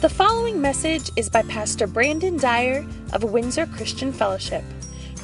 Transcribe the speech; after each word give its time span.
The 0.00 0.08
following 0.08 0.60
message 0.60 1.10
is 1.16 1.28
by 1.28 1.42
Pastor 1.42 1.88
Brandon 1.88 2.36
Dyer 2.36 2.86
of 3.12 3.24
Windsor 3.24 3.66
Christian 3.66 4.12
Fellowship. 4.12 4.62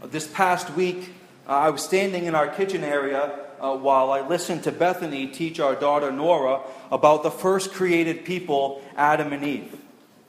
This 0.04 0.28
past 0.28 0.70
week, 0.72 1.14
uh, 1.48 1.52
I 1.52 1.70
was 1.70 1.82
standing 1.82 2.26
in 2.26 2.36
our 2.36 2.50
kitchen 2.50 2.84
area 2.84 3.51
uh, 3.62 3.76
while 3.76 4.12
I 4.12 4.28
listened 4.28 4.64
to 4.64 4.72
Bethany 4.72 5.28
teach 5.28 5.60
our 5.60 5.76
daughter 5.76 6.12
Nora 6.12 6.62
about 6.92 7.24
the 7.24 7.32
first 7.32 7.72
created 7.72 8.26
people, 8.26 8.82
Adam 8.98 9.32
and 9.32 9.44
Eve. 9.44 9.78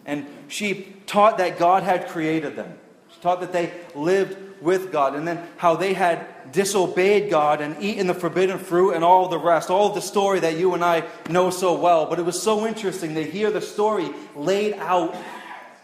And 0.04 0.26
she 0.48 0.94
taught 1.06 1.38
that 1.38 1.58
God 1.58 1.82
had 1.82 2.08
created 2.08 2.56
them. 2.56 2.78
She 3.14 3.20
taught 3.20 3.40
that 3.40 3.52
they 3.52 3.72
lived 3.94 4.36
with 4.60 4.92
God, 4.92 5.16
and 5.16 5.26
then 5.26 5.44
how 5.56 5.74
they 5.74 5.92
had 5.92 6.52
disobeyed 6.52 7.30
God 7.30 7.60
and 7.60 7.82
eaten 7.82 8.06
the 8.06 8.14
forbidden 8.14 8.58
fruit 8.58 8.92
and 8.92 9.02
all 9.02 9.28
the 9.28 9.38
rest, 9.38 9.70
all 9.70 9.88
the 9.90 10.00
story 10.00 10.40
that 10.40 10.56
you 10.56 10.74
and 10.74 10.84
I 10.84 11.04
know 11.28 11.50
so 11.50 11.74
well. 11.74 12.06
But 12.06 12.18
it 12.18 12.24
was 12.24 12.40
so 12.40 12.66
interesting 12.66 13.14
to 13.14 13.24
hear 13.24 13.50
the 13.50 13.60
story 13.60 14.10
laid 14.36 14.74
out, 14.74 15.16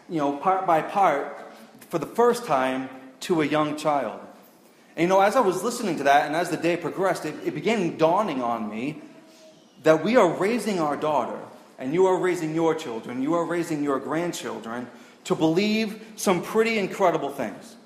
you 0.08 0.18
know, 0.18 0.36
part 0.36 0.66
by 0.66 0.82
part 0.82 1.36
for 1.88 1.98
the 1.98 2.06
first 2.06 2.44
time 2.44 2.88
to 3.20 3.42
a 3.42 3.46
young 3.46 3.76
child. 3.76 4.20
And 4.98 5.04
you 5.04 5.08
know, 5.10 5.20
as 5.20 5.36
I 5.36 5.40
was 5.40 5.62
listening 5.62 5.96
to 5.98 6.02
that 6.02 6.26
and 6.26 6.34
as 6.34 6.50
the 6.50 6.56
day 6.56 6.76
progressed, 6.76 7.24
it, 7.24 7.34
it 7.44 7.54
began 7.54 7.96
dawning 7.96 8.42
on 8.42 8.68
me 8.68 9.00
that 9.84 10.02
we 10.02 10.16
are 10.16 10.28
raising 10.28 10.80
our 10.80 10.96
daughter, 10.96 11.38
and 11.78 11.94
you 11.94 12.06
are 12.06 12.18
raising 12.18 12.52
your 12.52 12.74
children, 12.74 13.22
you 13.22 13.34
are 13.34 13.44
raising 13.44 13.84
your 13.84 14.00
grandchildren 14.00 14.88
to 15.22 15.36
believe 15.36 16.04
some 16.16 16.42
pretty 16.42 16.80
incredible 16.80 17.30
things, 17.30 17.76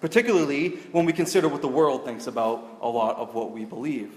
particularly 0.00 0.76
when 0.92 1.06
we 1.06 1.12
consider 1.12 1.48
what 1.48 1.60
the 1.60 1.66
world 1.66 2.04
thinks 2.04 2.28
about 2.28 2.78
a 2.80 2.88
lot 2.88 3.16
of 3.16 3.34
what 3.34 3.50
we 3.50 3.64
believe. 3.64 4.12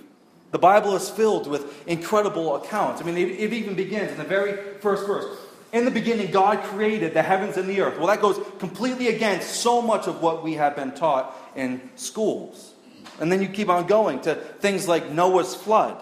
The 0.52 0.60
Bible 0.60 0.96
is 0.96 1.10
filled 1.10 1.48
with 1.48 1.88
incredible 1.88 2.56
accounts. 2.56 3.02
I 3.02 3.06
mean, 3.06 3.18
it, 3.18 3.32
it 3.32 3.52
even 3.52 3.74
begins 3.74 4.12
in 4.12 4.20
the 4.20 4.24
very 4.24 4.76
first 4.80 5.08
verse. 5.08 5.26
In 5.74 5.86
the 5.86 5.92
beginning, 5.92 6.32
God 6.32 6.64
created 6.64 7.16
the 7.16 7.24
heavens 7.24 7.58
and 7.58 7.68
the 7.68 7.82
earth. 7.82 7.98
Well, 7.98 8.08
that 8.08 8.22
goes 8.22 8.40
completely 8.60 9.08
against 9.08 9.56
so 9.56 9.82
much 9.82 10.08
of 10.08 10.22
what 10.22 10.44
we 10.44 10.54
have 10.54 10.76
been 10.76 10.92
taught 10.92 11.36
in 11.56 11.90
schools. 11.96 12.76
And 13.20 13.32
then 13.32 13.42
you 13.42 13.48
keep 13.48 13.70
on 13.70 13.88
going 13.88 14.22
to 14.22 14.36
things 14.36 14.88
like 14.88 15.12
Noah's 15.12 15.56
flood, 15.56 16.02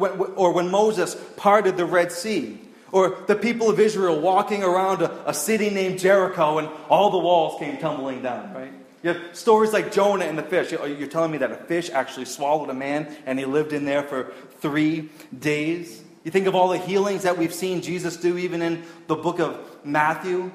or 0.00 0.52
when 0.52 0.70
Moses 0.70 1.16
parted 1.36 1.76
the 1.76 1.84
Red 1.84 2.10
Sea, 2.10 2.58
or 2.90 3.18
the 3.26 3.36
people 3.36 3.68
of 3.68 3.78
Israel 3.78 4.18
walking 4.18 4.62
around 4.62 5.02
a, 5.02 5.28
a 5.28 5.34
city 5.34 5.68
named 5.68 5.98
Jericho 5.98 6.56
and 6.56 6.68
all 6.88 7.10
the 7.10 7.18
walls 7.18 7.58
came 7.60 7.76
tumbling 7.76 8.22
down, 8.22 8.54
right? 8.54 8.72
You 9.02 9.12
have 9.12 9.36
stories 9.36 9.74
like 9.74 9.92
Jonah 9.92 10.24
and 10.24 10.38
the 10.38 10.42
fish. 10.42 10.72
You're 10.72 11.08
telling 11.08 11.30
me 11.30 11.38
that 11.38 11.52
a 11.52 11.56
fish 11.56 11.90
actually 11.90 12.24
swallowed 12.24 12.70
a 12.70 12.74
man 12.74 13.14
and 13.26 13.38
he 13.38 13.44
lived 13.44 13.74
in 13.74 13.84
there 13.84 14.02
for 14.02 14.32
three 14.60 15.10
days? 15.38 16.02
You 16.24 16.30
think 16.30 16.46
of 16.46 16.54
all 16.54 16.68
the 16.68 16.78
healings 16.78 17.22
that 17.22 17.38
we've 17.38 17.54
seen 17.54 17.80
Jesus 17.80 18.16
do, 18.16 18.36
even 18.38 18.60
in 18.60 18.84
the 19.06 19.16
book 19.16 19.38
of 19.38 19.58
Matthew. 19.84 20.50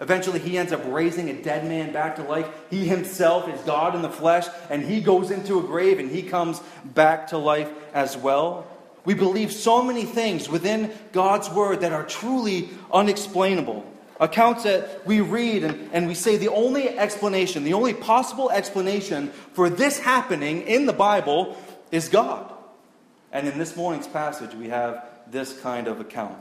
Eventually, 0.00 0.38
he 0.38 0.58
ends 0.58 0.72
up 0.72 0.82
raising 0.86 1.30
a 1.30 1.42
dead 1.42 1.66
man 1.66 1.92
back 1.92 2.16
to 2.16 2.22
life. 2.22 2.48
He 2.68 2.86
himself 2.86 3.48
is 3.48 3.60
God 3.62 3.94
in 3.94 4.02
the 4.02 4.10
flesh, 4.10 4.46
and 4.68 4.82
he 4.82 5.00
goes 5.00 5.30
into 5.30 5.58
a 5.58 5.62
grave 5.62 5.98
and 5.98 6.10
he 6.10 6.22
comes 6.22 6.60
back 6.84 7.28
to 7.28 7.38
life 7.38 7.70
as 7.94 8.16
well. 8.16 8.66
We 9.06 9.14
believe 9.14 9.52
so 9.52 9.82
many 9.82 10.04
things 10.04 10.48
within 10.48 10.92
God's 11.12 11.48
word 11.48 11.80
that 11.80 11.92
are 11.92 12.04
truly 12.04 12.68
unexplainable. 12.92 13.86
Accounts 14.18 14.64
that 14.64 15.06
we 15.06 15.20
read 15.20 15.62
and, 15.62 15.90
and 15.92 16.08
we 16.08 16.14
say 16.14 16.36
the 16.36 16.48
only 16.48 16.88
explanation, 16.88 17.64
the 17.64 17.74
only 17.74 17.94
possible 17.94 18.50
explanation 18.50 19.28
for 19.52 19.70
this 19.70 19.98
happening 19.98 20.62
in 20.62 20.86
the 20.86 20.92
Bible 20.92 21.56
is 21.92 22.08
God. 22.08 22.52
And 23.36 23.46
in 23.46 23.58
this 23.58 23.76
morning's 23.76 24.06
passage, 24.06 24.54
we 24.54 24.70
have 24.70 25.04
this 25.30 25.60
kind 25.60 25.88
of 25.88 26.00
account. 26.00 26.38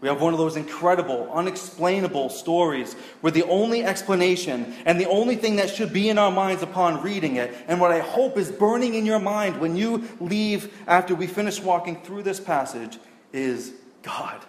We 0.00 0.06
have 0.06 0.20
one 0.20 0.32
of 0.32 0.38
those 0.38 0.54
incredible, 0.54 1.28
unexplainable 1.32 2.28
stories 2.28 2.94
where 3.22 3.32
the 3.32 3.42
only 3.42 3.82
explanation 3.82 4.72
and 4.86 5.00
the 5.00 5.08
only 5.08 5.34
thing 5.34 5.56
that 5.56 5.68
should 5.68 5.92
be 5.92 6.08
in 6.08 6.16
our 6.16 6.30
minds 6.30 6.62
upon 6.62 7.02
reading 7.02 7.34
it, 7.34 7.52
and 7.66 7.80
what 7.80 7.90
I 7.90 7.98
hope 7.98 8.38
is 8.38 8.52
burning 8.52 8.94
in 8.94 9.04
your 9.04 9.18
mind 9.18 9.60
when 9.60 9.74
you 9.74 10.08
leave 10.20 10.72
after 10.86 11.12
we 11.12 11.26
finish 11.26 11.60
walking 11.60 12.00
through 12.02 12.22
this 12.22 12.38
passage, 12.38 12.98
is 13.32 13.72
God. 14.04 14.40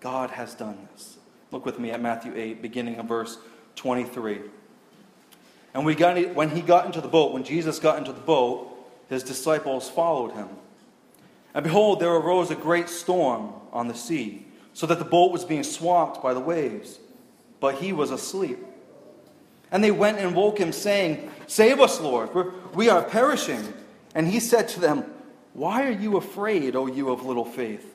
God 0.00 0.28
has 0.28 0.52
done 0.52 0.76
this. 0.92 1.16
Look 1.52 1.64
with 1.64 1.78
me 1.78 1.90
at 1.90 2.02
Matthew 2.02 2.34
8, 2.36 2.60
beginning 2.60 2.96
of 2.96 3.06
verse 3.06 3.38
23. 3.76 4.42
And 5.72 5.86
we 5.86 5.94
got, 5.94 6.34
when 6.34 6.50
he 6.50 6.60
got 6.60 6.84
into 6.84 7.00
the 7.00 7.08
boat, 7.08 7.32
when 7.32 7.44
Jesus 7.44 7.78
got 7.78 7.96
into 7.96 8.12
the 8.12 8.20
boat, 8.20 8.70
his 9.08 9.22
disciples 9.22 9.88
followed 9.88 10.32
him. 10.32 10.48
And 11.54 11.62
behold, 11.62 12.00
there 12.00 12.12
arose 12.12 12.50
a 12.50 12.56
great 12.56 12.88
storm 12.88 13.52
on 13.72 13.86
the 13.86 13.94
sea 13.94 14.44
so 14.72 14.86
that 14.86 14.98
the 14.98 15.04
boat 15.04 15.30
was 15.30 15.44
being 15.44 15.62
swamped 15.62 16.20
by 16.20 16.34
the 16.34 16.40
waves. 16.40 16.98
But 17.60 17.76
he 17.76 17.92
was 17.92 18.10
asleep. 18.10 18.58
And 19.70 19.82
they 19.82 19.92
went 19.92 20.18
and 20.18 20.34
woke 20.34 20.58
him, 20.58 20.72
saying, 20.72 21.30
Save 21.46 21.80
us, 21.80 22.00
Lord, 22.00 22.34
We're, 22.34 22.52
we 22.74 22.88
are 22.88 23.02
perishing. 23.02 23.72
And 24.14 24.28
he 24.28 24.40
said 24.40 24.68
to 24.68 24.80
them, 24.80 25.04
Why 25.52 25.86
are 25.86 25.92
you 25.92 26.16
afraid, 26.16 26.76
O 26.76 26.86
you 26.86 27.10
of 27.10 27.24
little 27.24 27.44
faith? 27.44 27.94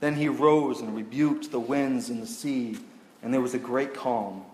Then 0.00 0.14
he 0.14 0.28
rose 0.28 0.80
and 0.80 0.94
rebuked 0.94 1.50
the 1.50 1.60
winds 1.60 2.08
and 2.08 2.22
the 2.22 2.26
sea, 2.26 2.78
and 3.22 3.34
there 3.34 3.40
was 3.40 3.54
a 3.54 3.58
great 3.58 3.94
calm. 3.94 4.44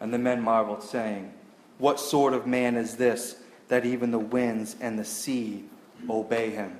And 0.00 0.14
the 0.14 0.18
men 0.18 0.40
marveled, 0.40 0.84
saying, 0.84 1.32
What 1.78 1.98
sort 1.98 2.32
of 2.32 2.46
man 2.46 2.76
is 2.76 2.96
this, 2.96 3.36
that 3.66 3.84
even 3.84 4.12
the 4.12 4.18
winds 4.18 4.76
and 4.80 4.98
the 4.98 5.04
sea 5.04 5.64
obey 6.08 6.50
him? 6.50 6.78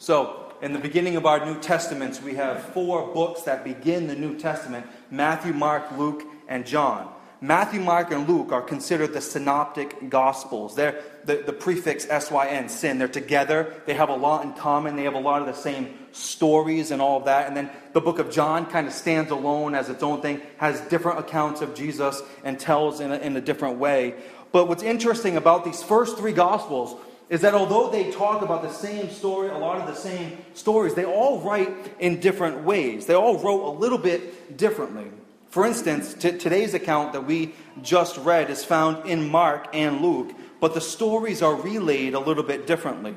So, 0.00 0.50
in 0.62 0.72
the 0.72 0.78
beginning 0.78 1.16
of 1.16 1.26
our 1.26 1.44
New 1.44 1.60
Testaments, 1.60 2.22
we 2.22 2.36
have 2.36 2.62
four 2.72 3.12
books 3.12 3.42
that 3.42 3.64
begin 3.64 4.06
the 4.06 4.14
New 4.14 4.38
Testament 4.38 4.86
Matthew, 5.10 5.52
Mark, 5.52 5.92
Luke, 5.92 6.22
and 6.48 6.64
John. 6.64 7.12
Matthew, 7.42 7.82
Mark, 7.82 8.10
and 8.10 8.26
Luke 8.26 8.50
are 8.50 8.62
considered 8.62 9.12
the 9.12 9.20
synoptic 9.20 10.08
gospels. 10.08 10.74
They're 10.74 11.02
the, 11.26 11.42
the 11.44 11.52
prefix 11.52 12.06
SYN, 12.06 12.70
sin. 12.70 12.96
They're 12.96 13.08
together. 13.08 13.74
They 13.84 13.92
have 13.92 14.08
a 14.08 14.14
lot 14.14 14.42
in 14.42 14.54
common. 14.54 14.96
They 14.96 15.04
have 15.04 15.12
a 15.12 15.20
lot 15.20 15.42
of 15.42 15.46
the 15.46 15.52
same 15.52 15.94
stories 16.12 16.92
and 16.92 17.02
all 17.02 17.18
of 17.18 17.26
that. 17.26 17.46
And 17.46 17.54
then 17.54 17.68
the 17.92 18.00
book 18.00 18.18
of 18.18 18.30
John 18.30 18.64
kind 18.64 18.86
of 18.86 18.94
stands 18.94 19.30
alone 19.30 19.74
as 19.74 19.90
its 19.90 20.02
own 20.02 20.22
thing, 20.22 20.40
has 20.56 20.80
different 20.88 21.18
accounts 21.18 21.60
of 21.60 21.74
Jesus, 21.74 22.22
and 22.42 22.58
tells 22.58 23.00
in 23.00 23.12
a, 23.12 23.16
in 23.16 23.36
a 23.36 23.40
different 23.42 23.76
way. 23.78 24.14
But 24.50 24.66
what's 24.66 24.82
interesting 24.82 25.36
about 25.36 25.66
these 25.66 25.82
first 25.82 26.16
three 26.16 26.32
gospels 26.32 26.98
is 27.30 27.40
that 27.42 27.54
although 27.54 27.88
they 27.88 28.10
talk 28.10 28.42
about 28.42 28.60
the 28.60 28.72
same 28.72 29.08
story, 29.08 29.48
a 29.48 29.56
lot 29.56 29.80
of 29.80 29.86
the 29.86 29.94
same 29.94 30.36
stories, 30.52 30.94
they 30.94 31.04
all 31.04 31.38
write 31.40 31.70
in 32.00 32.18
different 32.18 32.64
ways. 32.64 33.06
They 33.06 33.14
all 33.14 33.38
wrote 33.38 33.64
a 33.64 33.74
little 33.78 33.98
bit 33.98 34.58
differently. 34.58 35.06
For 35.48 35.64
instance, 35.64 36.12
t- 36.12 36.36
today's 36.36 36.74
account 36.74 37.12
that 37.12 37.26
we 37.26 37.54
just 37.82 38.18
read 38.18 38.50
is 38.50 38.64
found 38.64 39.08
in 39.08 39.30
Mark 39.30 39.68
and 39.72 40.00
Luke, 40.00 40.32
but 40.60 40.74
the 40.74 40.80
stories 40.80 41.40
are 41.40 41.54
relayed 41.54 42.14
a 42.14 42.20
little 42.20 42.42
bit 42.42 42.66
differently. 42.66 43.14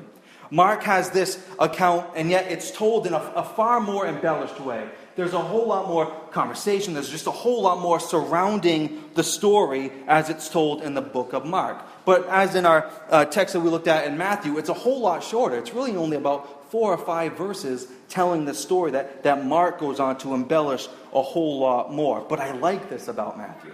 Mark 0.54 0.84
has 0.84 1.10
this 1.10 1.44
account, 1.58 2.06
and 2.14 2.30
yet 2.30 2.50
it's 2.50 2.70
told 2.70 3.06
in 3.06 3.12
a, 3.12 3.32
a 3.34 3.42
far 3.42 3.80
more 3.80 4.06
embellished 4.06 4.60
way 4.60 4.88
there's 5.16 5.32
a 5.32 5.40
whole 5.40 5.66
lot 5.66 5.86
more 5.86 6.06
conversation. 6.30 6.94
There's 6.94 7.10
just 7.10 7.26
a 7.26 7.32
whole 7.32 7.62
lot 7.62 7.80
more 7.80 8.00
surrounding 8.00 9.04
the 9.14 9.22
story 9.22 9.92
as 10.08 10.28
it's 10.28 10.48
told 10.48 10.82
in 10.82 10.94
the 10.94 11.02
book 11.02 11.32
of 11.32 11.46
Mark. 11.46 11.78
But 12.04 12.28
as 12.28 12.54
in 12.54 12.66
our 12.66 12.90
uh, 13.08 13.24
text 13.24 13.52
that 13.52 13.60
we 13.60 13.70
looked 13.70 13.86
at 13.86 14.06
in 14.06 14.18
Matthew, 14.18 14.58
it's 14.58 14.68
a 14.68 14.74
whole 14.74 15.00
lot 15.00 15.22
shorter. 15.22 15.56
It's 15.56 15.72
really 15.72 15.96
only 15.96 16.16
about 16.16 16.70
four 16.72 16.92
or 16.92 16.98
five 16.98 17.36
verses 17.38 17.86
telling 18.08 18.44
the 18.44 18.54
story 18.54 18.90
that, 18.92 19.22
that 19.22 19.44
Mark 19.44 19.78
goes 19.78 20.00
on 20.00 20.18
to 20.18 20.34
embellish 20.34 20.88
a 21.12 21.22
whole 21.22 21.60
lot 21.60 21.92
more. 21.92 22.20
But 22.28 22.40
I 22.40 22.52
like 22.52 22.90
this 22.90 23.06
about 23.06 23.38
Matthew. 23.38 23.72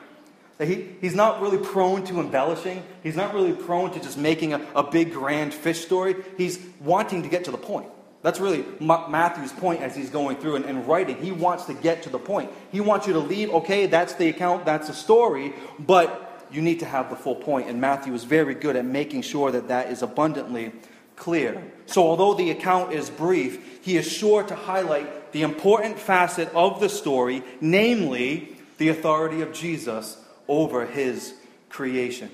That 0.60 0.68
he, 0.68 0.88
he's 1.00 1.14
not 1.14 1.40
really 1.40 1.56
prone 1.56 2.04
to 2.04 2.20
embellishing. 2.20 2.82
He's 3.02 3.16
not 3.16 3.32
really 3.32 3.54
prone 3.54 3.92
to 3.92 3.98
just 3.98 4.18
making 4.18 4.52
a, 4.52 4.60
a 4.76 4.82
big, 4.82 5.10
grand 5.10 5.54
fish 5.54 5.80
story. 5.80 6.14
He's 6.36 6.60
wanting 6.80 7.22
to 7.22 7.30
get 7.30 7.44
to 7.44 7.50
the 7.50 7.56
point. 7.56 7.88
That's 8.20 8.38
really 8.40 8.66
Matthew's 8.78 9.52
point 9.52 9.80
as 9.80 9.96
he's 9.96 10.10
going 10.10 10.36
through 10.36 10.56
and, 10.56 10.66
and, 10.66 10.86
writing. 10.86 11.16
He 11.16 11.32
wants 11.32 11.64
to 11.64 11.72
get 11.72 12.02
to 12.02 12.10
the 12.10 12.18
point. 12.18 12.50
He 12.70 12.82
wants 12.82 13.06
you 13.06 13.14
to 13.14 13.20
leave, 13.20 13.48
okay, 13.54 13.86
that's 13.86 14.12
the 14.16 14.28
account, 14.28 14.66
that's 14.66 14.88
the 14.88 14.92
story, 14.92 15.54
but 15.78 16.46
you 16.52 16.60
need 16.60 16.80
to 16.80 16.84
have 16.84 17.08
the 17.08 17.16
full 17.16 17.36
point. 17.36 17.64
point, 17.64 17.68
and 17.70 17.80
Matthew 17.80 18.12
is 18.12 18.24
very 18.24 18.54
good 18.54 18.76
at 18.76 18.84
making 18.84 19.22
sure 19.22 19.50
that 19.50 19.68
that 19.68 19.90
is 19.90 20.02
abundantly 20.02 20.72
clear. 21.16 21.72
So, 21.86 22.02
although 22.02 22.34
the 22.34 22.50
account 22.50 22.92
is 22.92 23.08
brief, 23.08 23.82
he 23.82 23.96
is 23.96 24.06
sure 24.06 24.42
to 24.42 24.54
highlight 24.54 25.32
the 25.32 25.40
important 25.40 25.98
facet 25.98 26.54
of 26.54 26.80
the 26.80 26.90
story, 26.90 27.42
namely 27.62 28.58
the 28.76 28.90
authority 28.90 29.40
of 29.40 29.54
Jesus 29.54 30.18
over 30.50 30.84
his 30.84 31.34
creation. 31.68 32.28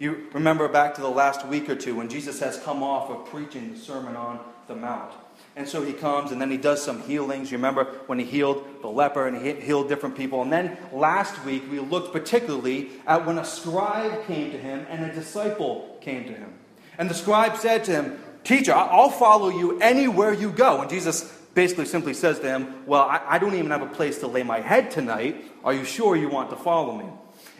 You 0.00 0.26
remember 0.32 0.68
back 0.68 0.94
to 0.96 1.00
the 1.00 1.08
last 1.08 1.46
week 1.46 1.70
or 1.70 1.76
two 1.76 1.94
when 1.94 2.08
Jesus 2.08 2.40
has 2.40 2.58
come 2.58 2.82
off 2.82 3.10
of 3.10 3.26
preaching 3.26 3.72
the 3.72 3.78
Sermon 3.78 4.16
on 4.16 4.40
the 4.66 4.74
Mount. 4.74 5.12
And 5.56 5.66
so 5.66 5.84
he 5.84 5.92
comes 5.92 6.30
and 6.30 6.40
then 6.40 6.50
he 6.50 6.56
does 6.56 6.82
some 6.82 7.00
healings. 7.02 7.50
You 7.50 7.58
remember 7.58 7.84
when 8.06 8.18
he 8.18 8.24
healed 8.24 8.64
the 8.82 8.88
leper 8.88 9.26
and 9.26 9.36
he 9.36 9.54
healed 9.54 9.88
different 9.88 10.16
people. 10.16 10.42
And 10.42 10.52
then 10.52 10.76
last 10.92 11.44
week 11.44 11.64
we 11.70 11.78
looked 11.78 12.12
particularly 12.12 12.90
at 13.06 13.24
when 13.24 13.38
a 13.38 13.44
scribe 13.44 14.26
came 14.26 14.50
to 14.52 14.58
him 14.58 14.84
and 14.88 15.04
a 15.04 15.14
disciple 15.14 15.96
came 16.00 16.24
to 16.24 16.32
him. 16.32 16.52
And 16.98 17.08
the 17.08 17.14
scribe 17.14 17.56
said 17.56 17.84
to 17.84 17.92
him, 17.92 18.18
Teacher, 18.44 18.74
I'll 18.74 19.10
follow 19.10 19.48
you 19.48 19.80
anywhere 19.80 20.32
you 20.32 20.50
go. 20.50 20.80
And 20.80 20.90
Jesus 20.90 21.24
basically 21.54 21.86
simply 21.86 22.14
says 22.14 22.38
to 22.40 22.48
him, 22.48 22.86
Well, 22.86 23.02
I 23.02 23.38
don't 23.38 23.54
even 23.54 23.70
have 23.70 23.82
a 23.82 23.86
place 23.86 24.20
to 24.20 24.28
lay 24.28 24.42
my 24.42 24.60
head 24.60 24.90
tonight. 24.90 25.44
Are 25.64 25.74
you 25.74 25.84
sure 25.84 26.14
you 26.14 26.28
want 26.28 26.50
to 26.50 26.56
follow 26.56 26.96
me? 26.96 27.06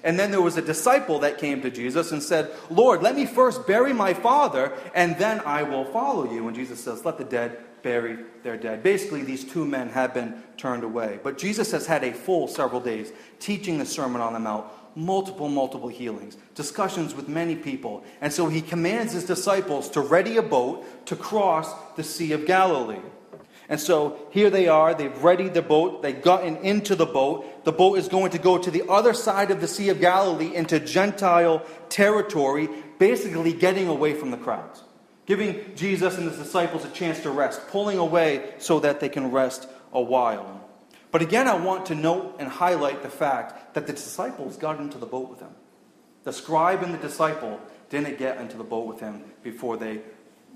And 0.05 0.19
then 0.19 0.31
there 0.31 0.41
was 0.41 0.57
a 0.57 0.63
disciple 0.63 1.19
that 1.21 1.39
came 1.39 1.63
to 1.63 1.71
Jesus 1.71 2.13
and 2.13 2.23
said, 2.23 2.51
Lord, 2.71 3.03
let 3.03 3.17
me 3.17 3.27
first 3.27 3.67
bury 3.67 3.93
my 3.93 4.15
father, 4.15 4.73
and 4.95 5.17
then 5.19 5.41
I 5.41 5.63
will 5.63 5.85
follow 5.87 6.31
you. 6.31 6.47
And 6.47 6.57
Jesus 6.57 6.83
says, 6.83 7.05
Let 7.05 7.19
the 7.19 7.25
dead 7.25 7.59
bury 7.83 8.19
their 8.43 8.57
dead. 8.57 8.83
Basically, 8.83 9.23
these 9.23 9.45
two 9.45 9.65
men 9.65 9.89
have 9.91 10.15
been 10.15 10.43
turned 10.57 10.85
away. 10.85 11.21
But 11.23 11.39
Jesus 11.39 11.71
has 11.73 11.87
had 11.87 12.05
a 12.05 12.13
full 12.13 12.49
several 12.49 12.81
days 12.81 13.13
teaching 13.39 13.79
the 13.79 13.87
Sermon 13.87 14.21
on 14.21 14.33
the 14.33 14.41
Mount, 14.41 14.67
multiple, 14.95 15.49
multiple 15.49 15.89
healings, 15.89 16.37
discussions 16.55 17.15
with 17.15 17.29
many 17.29 17.57
people. 17.57 18.05
And 18.21 18.33
so 18.33 18.49
he 18.49 18.61
commands 18.61 19.13
his 19.13 19.25
disciples 19.25 19.89
to 19.91 20.01
ready 20.01 20.37
a 20.37 20.43
boat 20.43 21.07
to 21.07 21.17
cross 21.17 21.73
the 21.97 22.05
Sea 22.05 22.33
of 22.33 22.47
Galilee. 22.47 23.01
And 23.69 23.79
so 23.79 24.19
here 24.31 24.49
they 24.49 24.67
are. 24.67 24.95
They've 24.95 25.23
readied 25.23 25.53
the 25.53 25.63
boat. 25.63 26.03
They've 26.03 26.21
gotten 26.21 26.57
into 26.59 26.97
the 26.97 27.07
boat. 27.07 27.65
The 27.65 27.73
boat 27.73 27.99
is 27.99 28.09
going 28.09 28.31
to 28.31 28.39
go 28.39 28.57
to 28.57 28.71
the 28.71 28.89
other 28.89 29.13
side 29.13 29.51
of 29.51 29.61
the 29.61 29.69
Sea 29.69 29.91
of 29.91 30.01
Galilee 30.01 30.55
into 30.55 30.81
Gentile 30.81 31.63
territory, 31.91 32.71
basically 32.99 33.53
getting 33.53 33.89
away 33.89 34.15
from 34.15 34.31
the 34.31 34.39
crowds, 34.39 34.83
giving 35.27 35.75
Jesus 35.77 36.17
and 36.17 36.31
his 36.31 36.39
disciples 36.39 36.87
a 36.87 36.91
chance 36.91 37.21
to 37.21 37.31
rest, 37.31 37.69
pulling 37.69 37.99
away 37.99 38.55
so 38.59 38.81
that 38.81 39.01
they 39.01 39.11
can 39.11 39.31
rest 39.31 39.69
a 39.93 40.01
while. 40.01 40.65
But 41.11 41.21
again, 41.21 41.47
I 41.47 41.57
want 41.57 41.87
to 41.87 41.95
note 41.95 42.37
and 42.39 42.49
highlight 42.49 43.03
the 43.03 43.09
fact 43.11 43.75
that 43.75 43.87
the 43.87 43.93
disciples 43.93 44.57
got 44.57 44.79
into 44.79 44.99
the 44.99 45.07
boat 45.07 45.29
with 45.29 45.41
him. 45.41 45.51
The 46.25 46.33
scribe 46.33 46.83
and 46.83 46.93
the 46.93 46.99
disciple 46.99 47.61
didn't 47.91 48.19
get 48.19 48.39
into 48.39 48.57
the 48.57 48.65
boat 48.65 48.87
with 48.87 49.01
him 49.01 49.25
before 49.43 49.77
they, 49.77 50.01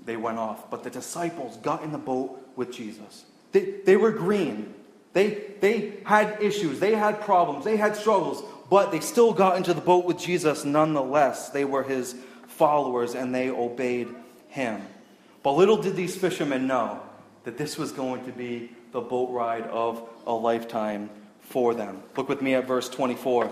they 0.05 0.17
went 0.17 0.37
off. 0.37 0.69
But 0.69 0.83
the 0.83 0.89
disciples 0.89 1.57
got 1.57 1.83
in 1.83 1.91
the 1.91 1.97
boat 1.97 2.42
with 2.55 2.71
Jesus. 2.71 3.25
They, 3.51 3.75
they 3.85 3.97
were 3.97 4.11
green. 4.11 4.73
They, 5.13 5.53
they 5.61 5.93
had 6.05 6.41
issues. 6.41 6.79
They 6.79 6.95
had 6.95 7.21
problems. 7.21 7.65
They 7.65 7.77
had 7.77 7.95
struggles. 7.95 8.43
But 8.69 8.91
they 8.91 8.99
still 8.99 9.33
got 9.33 9.57
into 9.57 9.73
the 9.73 9.81
boat 9.81 10.05
with 10.05 10.17
Jesus 10.17 10.65
nonetheless. 10.65 11.49
They 11.49 11.65
were 11.65 11.83
his 11.83 12.15
followers 12.47 13.15
and 13.15 13.33
they 13.33 13.49
obeyed 13.49 14.09
him. 14.49 14.81
But 15.43 15.51
little 15.51 15.77
did 15.77 15.95
these 15.95 16.15
fishermen 16.15 16.67
know 16.67 17.01
that 17.43 17.57
this 17.57 17.77
was 17.77 17.91
going 17.91 18.25
to 18.25 18.31
be 18.31 18.71
the 18.91 19.01
boat 19.01 19.31
ride 19.31 19.63
of 19.63 20.01
a 20.25 20.33
lifetime 20.33 21.09
for 21.41 21.73
them. 21.73 22.01
Look 22.15 22.29
with 22.29 22.41
me 22.41 22.55
at 22.55 22.65
verse 22.65 22.89
24. 22.89 23.51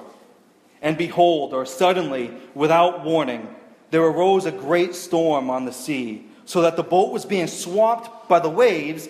And 0.81 0.97
behold, 0.97 1.53
or 1.53 1.65
suddenly, 1.65 2.31
without 2.55 3.03
warning, 3.03 3.53
there 3.91 4.01
arose 4.01 4.45
a 4.45 4.51
great 4.51 4.95
storm 4.95 5.49
on 5.49 5.65
the 5.65 5.73
sea 5.73 6.25
so 6.51 6.63
that 6.63 6.75
the 6.75 6.83
boat 6.83 7.13
was 7.13 7.23
being 7.23 7.47
swamped 7.47 8.27
by 8.27 8.37
the 8.37 8.49
waves, 8.49 9.07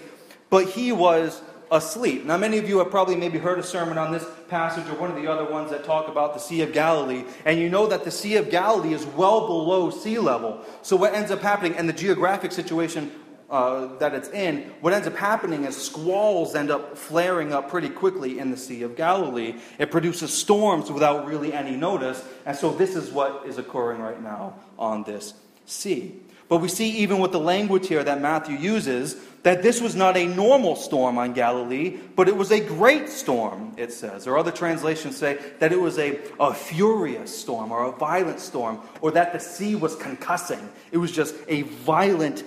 but 0.51 0.69
he 0.69 0.91
was 0.91 1.41
asleep. 1.71 2.23
Now, 2.23 2.37
many 2.37 2.59
of 2.59 2.69
you 2.69 2.77
have 2.77 2.91
probably 2.91 3.15
maybe 3.15 3.39
heard 3.39 3.57
a 3.57 3.63
sermon 3.63 3.97
on 3.97 4.11
this 4.11 4.23
passage 4.47 4.87
or 4.87 4.93
one 4.99 5.09
of 5.09 5.15
the 5.15 5.25
other 5.25 5.51
ones 5.51 5.71
that 5.71 5.83
talk 5.83 6.07
about 6.07 6.35
the 6.35 6.39
Sea 6.39 6.61
of 6.61 6.71
Galilee, 6.71 7.23
and 7.43 7.57
you 7.57 7.67
know 7.67 7.87
that 7.87 8.03
the 8.03 8.11
Sea 8.11 8.35
of 8.35 8.51
Galilee 8.51 8.93
is 8.93 9.07
well 9.07 9.47
below 9.47 9.89
sea 9.89 10.19
level. 10.19 10.63
So, 10.83 10.95
what 10.95 11.15
ends 11.15 11.31
up 11.31 11.41
happening, 11.41 11.75
and 11.77 11.89
the 11.89 11.93
geographic 11.93 12.51
situation 12.51 13.11
uh, 13.49 13.97
that 13.97 14.13
it's 14.13 14.29
in, 14.29 14.71
what 14.81 14.93
ends 14.93 15.07
up 15.07 15.15
happening 15.15 15.63
is 15.63 15.75
squalls 15.75 16.53
end 16.53 16.69
up 16.69 16.95
flaring 16.95 17.53
up 17.53 17.71
pretty 17.71 17.89
quickly 17.89 18.37
in 18.37 18.51
the 18.51 18.57
Sea 18.57 18.83
of 18.83 18.95
Galilee. 18.95 19.55
It 19.79 19.89
produces 19.89 20.31
storms 20.31 20.91
without 20.91 21.25
really 21.25 21.53
any 21.53 21.75
notice, 21.75 22.23
and 22.45 22.55
so 22.55 22.71
this 22.71 22.95
is 22.95 23.09
what 23.09 23.47
is 23.47 23.57
occurring 23.57 23.99
right 23.99 24.21
now 24.21 24.59
on 24.77 25.01
this 25.05 25.33
sea. 25.65 26.21
But 26.51 26.57
we 26.57 26.67
see, 26.67 26.89
even 26.97 27.19
with 27.19 27.31
the 27.31 27.39
language 27.39 27.87
here 27.87 28.03
that 28.03 28.19
Matthew 28.19 28.57
uses, 28.57 29.15
that 29.43 29.63
this 29.63 29.79
was 29.79 29.95
not 29.95 30.17
a 30.17 30.25
normal 30.25 30.75
storm 30.75 31.17
on 31.17 31.31
Galilee, 31.31 31.97
but 32.17 32.27
it 32.27 32.35
was 32.35 32.51
a 32.51 32.59
great 32.59 33.07
storm, 33.07 33.73
it 33.77 33.93
says. 33.93 34.27
Or 34.27 34.37
other 34.37 34.51
translations 34.51 35.15
say 35.15 35.39
that 35.59 35.71
it 35.71 35.79
was 35.79 35.97
a, 35.97 36.19
a 36.41 36.53
furious 36.53 37.39
storm 37.39 37.71
or 37.71 37.85
a 37.85 37.93
violent 37.93 38.41
storm, 38.41 38.81
or 38.99 39.11
that 39.11 39.31
the 39.31 39.39
sea 39.39 39.75
was 39.75 39.95
concussing. 39.95 40.67
It 40.91 40.97
was 40.97 41.13
just 41.13 41.35
a 41.47 41.61
violent, 41.61 42.43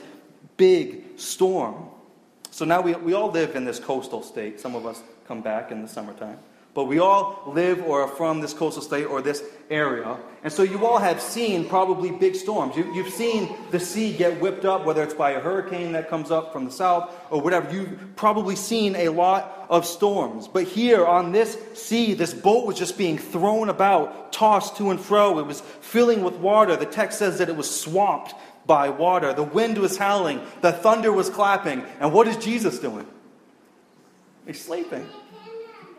big 0.58 1.18
storm. 1.18 1.88
So 2.50 2.66
now 2.66 2.82
we, 2.82 2.92
we 2.92 3.14
all 3.14 3.30
live 3.30 3.56
in 3.56 3.64
this 3.64 3.78
coastal 3.78 4.22
state. 4.22 4.60
Some 4.60 4.74
of 4.74 4.84
us 4.84 5.02
come 5.26 5.40
back 5.40 5.72
in 5.72 5.80
the 5.80 5.88
summertime. 5.88 6.36
But 6.74 6.84
we 6.84 6.98
all 6.98 7.44
live 7.46 7.82
or 7.82 8.02
are 8.02 8.08
from 8.08 8.40
this 8.40 8.52
coastal 8.52 8.82
state 8.82 9.04
or 9.04 9.22
this 9.22 9.44
area. 9.70 10.18
And 10.42 10.52
so 10.52 10.64
you 10.64 10.84
all 10.84 10.98
have 10.98 11.20
seen 11.20 11.68
probably 11.68 12.10
big 12.10 12.34
storms. 12.34 12.76
You, 12.76 13.02
have 13.02 13.12
seen 13.12 13.56
the 13.70 13.78
sea 13.78 14.12
get 14.12 14.40
whipped 14.40 14.64
up, 14.64 14.84
whether 14.84 15.02
it's 15.02 15.14
by 15.14 15.30
a 15.30 15.40
hurricane 15.40 15.92
that 15.92 16.10
comes 16.10 16.32
up 16.32 16.52
from 16.52 16.64
the 16.64 16.72
south 16.72 17.14
or 17.30 17.40
whatever. 17.40 17.72
You've 17.72 18.16
probably 18.16 18.56
seen 18.56 18.96
a 18.96 19.08
lot 19.08 19.66
of 19.70 19.86
storms. 19.86 20.48
But 20.48 20.64
here 20.64 21.06
on 21.06 21.30
this 21.30 21.56
sea, 21.74 22.12
this 22.12 22.34
boat 22.34 22.66
was 22.66 22.76
just 22.76 22.98
being 22.98 23.18
thrown 23.18 23.68
about, 23.68 24.32
tossed 24.32 24.76
to 24.78 24.90
and 24.90 25.00
fro. 25.00 25.38
It 25.38 25.46
was 25.46 25.60
filling 25.60 26.24
with 26.24 26.34
water. 26.34 26.76
The 26.76 26.86
text 26.86 27.20
says 27.20 27.38
that 27.38 27.48
it 27.48 27.56
was 27.56 27.70
swamped 27.70 28.34
by 28.66 28.88
water. 28.88 29.32
The 29.32 29.44
wind 29.44 29.78
was 29.78 29.96
howling. 29.96 30.40
The 30.60 30.72
thunder 30.72 31.12
was 31.12 31.30
clapping. 31.30 31.84
And 32.00 32.12
what 32.12 32.26
is 32.26 32.36
Jesus 32.36 32.80
doing? 32.80 33.06
He's 34.46 34.60
sleeping. 34.60 35.08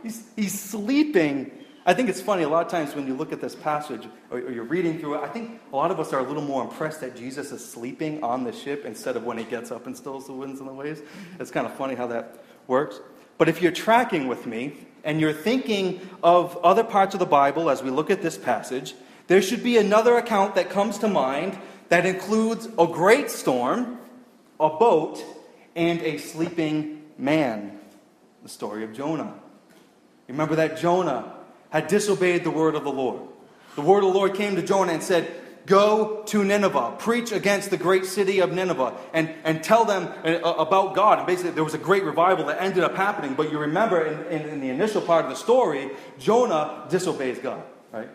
He's, 0.05 0.23
he's 0.35 0.61
sleeping. 0.61 1.49
I 1.83 1.95
think 1.95 2.09
it's 2.09 2.21
funny, 2.21 2.43
a 2.43 2.47
lot 2.47 2.63
of 2.63 2.71
times 2.71 2.93
when 2.93 3.07
you 3.07 3.15
look 3.15 3.33
at 3.33 3.41
this 3.41 3.55
passage 3.55 4.07
or, 4.29 4.37
or, 4.37 4.51
you're 4.51 4.63
reading 4.63 4.99
through 4.99 5.15
it, 5.15 5.23
I 5.23 5.27
think 5.27 5.59
a 5.73 5.75
lot 5.75 5.89
of 5.89 5.99
us 5.99 6.13
are 6.13 6.19
a 6.19 6.23
little 6.23 6.43
more 6.43 6.63
impressed 6.63 7.01
that 7.01 7.15
Jesus 7.15 7.51
is 7.51 7.67
sleeping 7.67 8.23
on 8.23 8.43
the 8.43 8.53
ship 8.53 8.85
instead 8.85 9.15
of 9.15 9.23
when 9.23 9.39
he 9.39 9.43
gets 9.45 9.71
up 9.71 9.87
and 9.87 9.97
stills 9.97 10.27
the 10.27 10.33
winds 10.33 10.59
and 10.59 10.69
the 10.69 10.73
waves. 10.73 10.99
Mm-hmm. 11.01 11.41
It's 11.41 11.49
kind 11.49 11.65
of 11.65 11.73
funny 11.73 11.95
how 11.95 12.05
that 12.05 12.43
works. 12.67 12.99
But 13.39 13.49
if 13.49 13.63
you're 13.63 13.71
tracking 13.71 14.27
with 14.27 14.45
me 14.45 14.77
and 15.03 15.19
you're 15.19 15.33
thinking 15.33 16.07
of 16.21 16.55
other 16.57 16.83
parts 16.83 17.15
of 17.15 17.19
the 17.19 17.25
Bible 17.25 17.71
as 17.71 17.81
we 17.81 17.89
look 17.89 18.11
at 18.11 18.21
this 18.21 18.37
passage, 18.37 18.93
there 19.25 19.41
should 19.41 19.63
be 19.63 19.77
another 19.77 20.17
account 20.17 20.53
that 20.53 20.69
comes 20.69 20.99
to 20.99 21.07
mind 21.07 21.57
that 21.89 22.05
includes 22.05 22.67
a 22.77 22.85
great 22.85 23.31
storm, 23.31 23.97
a 24.59 24.69
boat, 24.69 25.23
and 25.75 25.99
a 26.03 26.19
sleeping 26.19 27.01
man. 27.17 27.79
The 28.43 28.49
story 28.49 28.83
of 28.83 28.93
Jonah. 28.93 29.33
Remember 30.27 30.55
that 30.55 30.77
Jonah 30.77 31.33
had 31.69 31.87
disobeyed 31.87 32.43
the 32.43 32.51
word 32.51 32.75
of 32.75 32.83
the 32.83 32.91
Lord. 32.91 33.21
The 33.75 33.81
word 33.81 34.03
of 34.03 34.13
the 34.13 34.17
Lord 34.17 34.35
came 34.35 34.55
to 34.55 34.61
Jonah 34.61 34.93
and 34.93 35.03
said, 35.03 35.29
Go 35.65 36.21
to 36.27 36.43
Nineveh, 36.43 36.95
preach 36.99 37.31
against 37.31 37.71
the 37.71 37.77
great 37.77 38.05
city 38.05 38.39
of 38.39 38.51
Nineveh, 38.51 38.95
and, 39.13 39.33
and 39.43 39.63
tell 39.63 39.83
them 39.83 40.13
uh, 40.23 40.53
about 40.53 40.93
God. 40.93 41.17
And 41.17 41.25
basically, 41.25 41.51
there 41.51 41.63
was 41.63 41.73
a 41.73 41.79
great 41.79 42.03
revival 42.03 42.45
that 42.45 42.61
ended 42.61 42.83
up 42.83 42.95
happening. 42.95 43.33
But 43.33 43.51
you 43.51 43.57
remember 43.57 44.05
in, 44.05 44.41
in, 44.41 44.47
in 44.47 44.61
the 44.61 44.69
initial 44.69 45.01
part 45.01 45.25
of 45.25 45.31
the 45.31 45.35
story, 45.35 45.89
Jonah 46.19 46.85
disobeys 46.89 47.39
God, 47.39 47.63
right? 47.91 48.09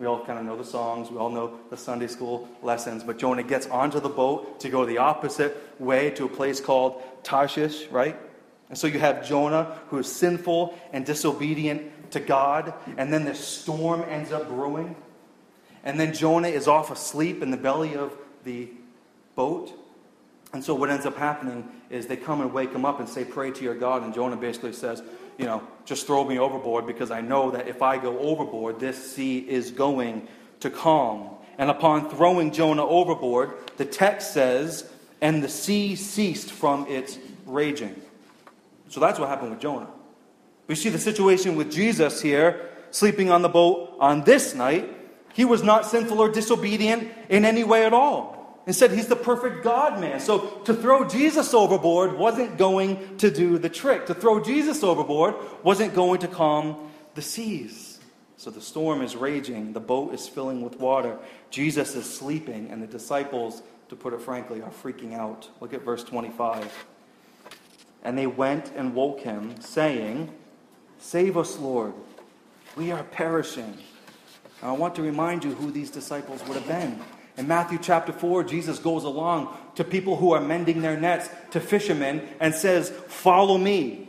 We 0.00 0.06
all 0.06 0.24
kind 0.24 0.38
of 0.38 0.44
know 0.44 0.56
the 0.56 0.64
songs, 0.64 1.10
we 1.10 1.18
all 1.18 1.30
know 1.30 1.60
the 1.68 1.76
Sunday 1.76 2.06
school 2.06 2.48
lessons, 2.62 3.04
but 3.04 3.18
Jonah 3.18 3.42
gets 3.42 3.66
onto 3.66 4.00
the 4.00 4.08
boat 4.08 4.58
to 4.60 4.68
go 4.68 4.84
the 4.84 4.98
opposite 4.98 5.56
way 5.78 6.10
to 6.12 6.24
a 6.24 6.28
place 6.28 6.58
called 6.58 7.02
Tarshish, 7.22 7.86
right? 7.88 8.16
And 8.70 8.78
so 8.78 8.86
you 8.86 9.00
have 9.00 9.26
Jonah, 9.26 9.78
who 9.88 9.98
is 9.98 10.10
sinful 10.10 10.78
and 10.92 11.04
disobedient 11.04 12.12
to 12.12 12.20
God, 12.20 12.72
and 12.96 13.12
then 13.12 13.24
this 13.24 13.38
storm 13.38 14.04
ends 14.08 14.32
up 14.32 14.48
brewing. 14.48 14.96
And 15.84 15.98
then 15.98 16.14
Jonah 16.14 16.48
is 16.48 16.68
off 16.68 16.90
asleep 16.90 17.42
in 17.42 17.50
the 17.50 17.56
belly 17.56 17.96
of 17.96 18.16
the 18.44 18.68
boat. 19.34 19.72
And 20.52 20.64
so 20.64 20.74
what 20.74 20.90
ends 20.90 21.04
up 21.04 21.16
happening 21.16 21.68
is 21.90 22.06
they 22.06 22.16
come 22.16 22.40
and 22.40 22.52
wake 22.52 22.72
him 22.72 22.84
up 22.84 23.00
and 23.00 23.08
say, 23.08 23.24
Pray 23.24 23.50
to 23.50 23.62
your 23.62 23.74
God. 23.74 24.02
And 24.02 24.14
Jonah 24.14 24.36
basically 24.36 24.72
says, 24.72 25.02
You 25.38 25.46
know, 25.46 25.66
just 25.84 26.06
throw 26.06 26.24
me 26.24 26.38
overboard 26.38 26.86
because 26.86 27.10
I 27.10 27.20
know 27.20 27.50
that 27.52 27.66
if 27.66 27.82
I 27.82 27.98
go 27.98 28.18
overboard, 28.18 28.78
this 28.78 29.12
sea 29.14 29.38
is 29.38 29.70
going 29.70 30.28
to 30.60 30.70
calm. 30.70 31.30
And 31.58 31.70
upon 31.70 32.08
throwing 32.10 32.52
Jonah 32.52 32.86
overboard, 32.86 33.52
the 33.76 33.84
text 33.84 34.32
says, 34.32 34.90
And 35.20 35.42
the 35.42 35.48
sea 35.48 35.96
ceased 35.96 36.50
from 36.50 36.86
its 36.86 37.18
raging. 37.46 38.00
So 38.90 39.00
that's 39.00 39.18
what 39.18 39.28
happened 39.28 39.50
with 39.50 39.60
Jonah. 39.60 39.88
We 40.66 40.74
see 40.74 40.88
the 40.88 40.98
situation 40.98 41.56
with 41.56 41.72
Jesus 41.72 42.20
here, 42.20 42.68
sleeping 42.90 43.30
on 43.30 43.42
the 43.42 43.48
boat 43.48 43.96
on 43.98 44.24
this 44.24 44.54
night. 44.54 44.94
He 45.32 45.44
was 45.44 45.62
not 45.62 45.86
sinful 45.86 46.20
or 46.20 46.28
disobedient 46.28 47.08
in 47.28 47.44
any 47.44 47.64
way 47.64 47.86
at 47.86 47.94
all. 47.94 48.62
Instead, 48.66 48.90
he's 48.90 49.06
the 49.06 49.16
perfect 49.16 49.64
God 49.64 50.00
man. 50.00 50.20
So 50.20 50.60
to 50.64 50.74
throw 50.74 51.08
Jesus 51.08 51.54
overboard 51.54 52.18
wasn't 52.18 52.58
going 52.58 53.16
to 53.18 53.30
do 53.30 53.58
the 53.58 53.68
trick. 53.68 54.06
To 54.06 54.14
throw 54.14 54.42
Jesus 54.42 54.82
overboard 54.82 55.34
wasn't 55.62 55.94
going 55.94 56.20
to 56.20 56.28
calm 56.28 56.90
the 57.14 57.22
seas. 57.22 58.00
So 58.36 58.50
the 58.50 58.60
storm 58.60 59.02
is 59.02 59.16
raging, 59.16 59.72
the 59.72 59.80
boat 59.80 60.14
is 60.14 60.26
filling 60.26 60.62
with 60.62 60.80
water, 60.80 61.18
Jesus 61.50 61.94
is 61.94 62.06
sleeping, 62.06 62.70
and 62.70 62.82
the 62.82 62.86
disciples, 62.86 63.62
to 63.90 63.96
put 63.96 64.14
it 64.14 64.22
frankly, 64.22 64.62
are 64.62 64.70
freaking 64.70 65.14
out. 65.14 65.48
Look 65.60 65.74
at 65.74 65.82
verse 65.82 66.02
25. 66.02 66.86
And 68.02 68.16
they 68.16 68.26
went 68.26 68.72
and 68.74 68.94
woke 68.94 69.20
him, 69.20 69.60
saying, 69.60 70.32
Save 70.98 71.36
us, 71.36 71.58
Lord. 71.58 71.94
We 72.76 72.92
are 72.92 73.02
perishing. 73.02 73.76
Now, 74.62 74.74
I 74.74 74.78
want 74.78 74.94
to 74.96 75.02
remind 75.02 75.44
you 75.44 75.54
who 75.54 75.70
these 75.70 75.90
disciples 75.90 76.42
would 76.46 76.56
have 76.56 76.68
been. 76.68 77.00
In 77.36 77.48
Matthew 77.48 77.78
chapter 77.80 78.12
4, 78.12 78.44
Jesus 78.44 78.78
goes 78.78 79.04
along 79.04 79.56
to 79.76 79.84
people 79.84 80.16
who 80.16 80.32
are 80.32 80.40
mending 80.40 80.82
their 80.82 80.98
nets, 80.98 81.28
to 81.52 81.60
fishermen, 81.60 82.28
and 82.38 82.54
says, 82.54 82.90
Follow 83.08 83.56
me. 83.56 84.08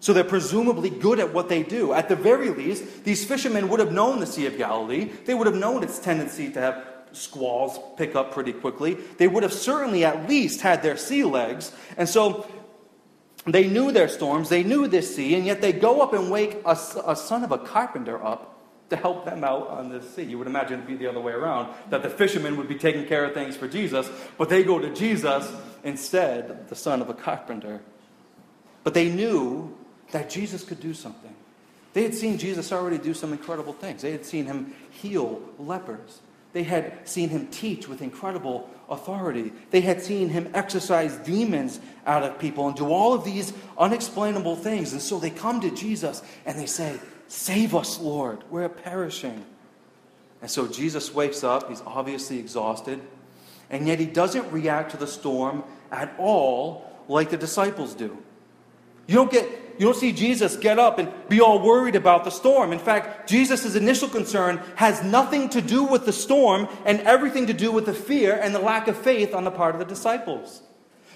So 0.00 0.14
they're 0.14 0.24
presumably 0.24 0.88
good 0.88 1.20
at 1.20 1.34
what 1.34 1.50
they 1.50 1.62
do. 1.62 1.92
At 1.92 2.08
the 2.08 2.16
very 2.16 2.48
least, 2.48 3.04
these 3.04 3.24
fishermen 3.24 3.68
would 3.68 3.80
have 3.80 3.92
known 3.92 4.18
the 4.18 4.26
Sea 4.26 4.46
of 4.46 4.56
Galilee. 4.56 5.10
They 5.26 5.34
would 5.34 5.46
have 5.46 5.56
known 5.56 5.82
its 5.82 5.98
tendency 5.98 6.50
to 6.52 6.60
have 6.60 6.86
squalls 7.12 7.78
pick 7.98 8.16
up 8.16 8.32
pretty 8.32 8.54
quickly. 8.54 8.94
They 9.18 9.28
would 9.28 9.42
have 9.42 9.52
certainly 9.52 10.04
at 10.04 10.28
least 10.28 10.62
had 10.62 10.82
their 10.82 10.96
sea 10.96 11.24
legs. 11.24 11.72
And 11.98 12.08
so 12.08 12.46
they 13.46 13.68
knew 13.68 13.90
their 13.90 14.08
storms, 14.08 14.48
they 14.48 14.62
knew 14.62 14.86
this 14.86 15.16
sea, 15.16 15.34
and 15.34 15.46
yet 15.46 15.60
they 15.60 15.72
go 15.72 16.00
up 16.02 16.12
and 16.12 16.30
wake 16.30 16.58
a, 16.64 16.72
a 17.06 17.16
son 17.16 17.42
of 17.42 17.52
a 17.52 17.58
carpenter 17.58 18.22
up 18.22 18.58
to 18.90 18.96
help 18.96 19.24
them 19.24 19.44
out 19.44 19.68
on 19.68 19.88
the 19.88 20.02
sea. 20.02 20.24
You 20.24 20.36
would 20.38 20.46
imagine 20.46 20.74
it'd 20.74 20.86
be 20.86 20.96
the 20.96 21.06
other 21.06 21.20
way 21.20 21.32
around, 21.32 21.72
that 21.90 22.02
the 22.02 22.10
fishermen 22.10 22.56
would 22.56 22.68
be 22.68 22.74
taking 22.74 23.06
care 23.06 23.24
of 23.24 23.32
things 23.32 23.56
for 23.56 23.68
Jesus, 23.68 24.10
but 24.36 24.48
they 24.48 24.62
go 24.62 24.78
to 24.78 24.92
Jesus 24.92 25.50
instead, 25.84 26.68
the 26.68 26.74
son 26.74 27.00
of 27.00 27.08
a 27.08 27.14
carpenter. 27.14 27.80
But 28.84 28.94
they 28.94 29.08
knew 29.08 29.76
that 30.10 30.28
Jesus 30.28 30.64
could 30.64 30.80
do 30.80 30.92
something. 30.92 31.34
They 31.92 32.02
had 32.02 32.14
seen 32.14 32.38
Jesus 32.38 32.72
already 32.72 32.98
do 32.98 33.14
some 33.14 33.32
incredible 33.32 33.72
things. 33.72 34.02
They 34.02 34.12
had 34.12 34.24
seen 34.24 34.46
him 34.46 34.74
heal 34.90 35.42
lepers. 35.58 36.20
They 36.52 36.64
had 36.64 37.08
seen 37.08 37.28
him 37.28 37.46
teach 37.48 37.88
with 37.88 38.02
incredible 38.02 38.68
authority. 38.88 39.52
They 39.70 39.82
had 39.82 40.02
seen 40.02 40.28
him 40.28 40.50
exorcise 40.52 41.16
demons 41.18 41.78
out 42.06 42.24
of 42.24 42.38
people 42.38 42.66
and 42.66 42.76
do 42.76 42.88
all 42.88 43.14
of 43.14 43.24
these 43.24 43.52
unexplainable 43.78 44.56
things. 44.56 44.92
And 44.92 45.00
so 45.00 45.18
they 45.18 45.30
come 45.30 45.60
to 45.60 45.70
Jesus 45.70 46.22
and 46.44 46.58
they 46.58 46.66
say, 46.66 46.98
Save 47.28 47.76
us, 47.76 48.00
Lord. 48.00 48.42
We're 48.50 48.68
perishing. 48.68 49.44
And 50.42 50.50
so 50.50 50.66
Jesus 50.66 51.14
wakes 51.14 51.44
up. 51.44 51.68
He's 51.68 51.82
obviously 51.86 52.40
exhausted. 52.40 53.00
And 53.70 53.86
yet 53.86 54.00
he 54.00 54.06
doesn't 54.06 54.50
react 54.50 54.90
to 54.90 54.96
the 54.96 55.06
storm 55.06 55.62
at 55.92 56.12
all 56.18 56.90
like 57.06 57.30
the 57.30 57.36
disciples 57.36 57.94
do. 57.94 58.18
You 59.06 59.14
don't 59.14 59.30
get 59.30 59.48
you 59.80 59.86
don't 59.86 59.96
see 59.96 60.12
Jesus 60.12 60.58
get 60.58 60.78
up 60.78 60.98
and 60.98 61.10
be 61.30 61.40
all 61.40 61.58
worried 61.58 61.96
about 61.96 62.24
the 62.24 62.30
storm. 62.30 62.70
In 62.70 62.78
fact, 62.78 63.26
Jesus' 63.26 63.74
initial 63.74 64.10
concern 64.10 64.60
has 64.74 65.02
nothing 65.02 65.48
to 65.48 65.62
do 65.62 65.84
with 65.84 66.04
the 66.04 66.12
storm 66.12 66.68
and 66.84 67.00
everything 67.00 67.46
to 67.46 67.54
do 67.54 67.72
with 67.72 67.86
the 67.86 67.94
fear 67.94 68.38
and 68.38 68.54
the 68.54 68.58
lack 68.58 68.88
of 68.88 68.96
faith 68.98 69.32
on 69.32 69.44
the 69.44 69.50
part 69.50 69.74
of 69.74 69.78
the 69.78 69.86
disciples. 69.86 70.60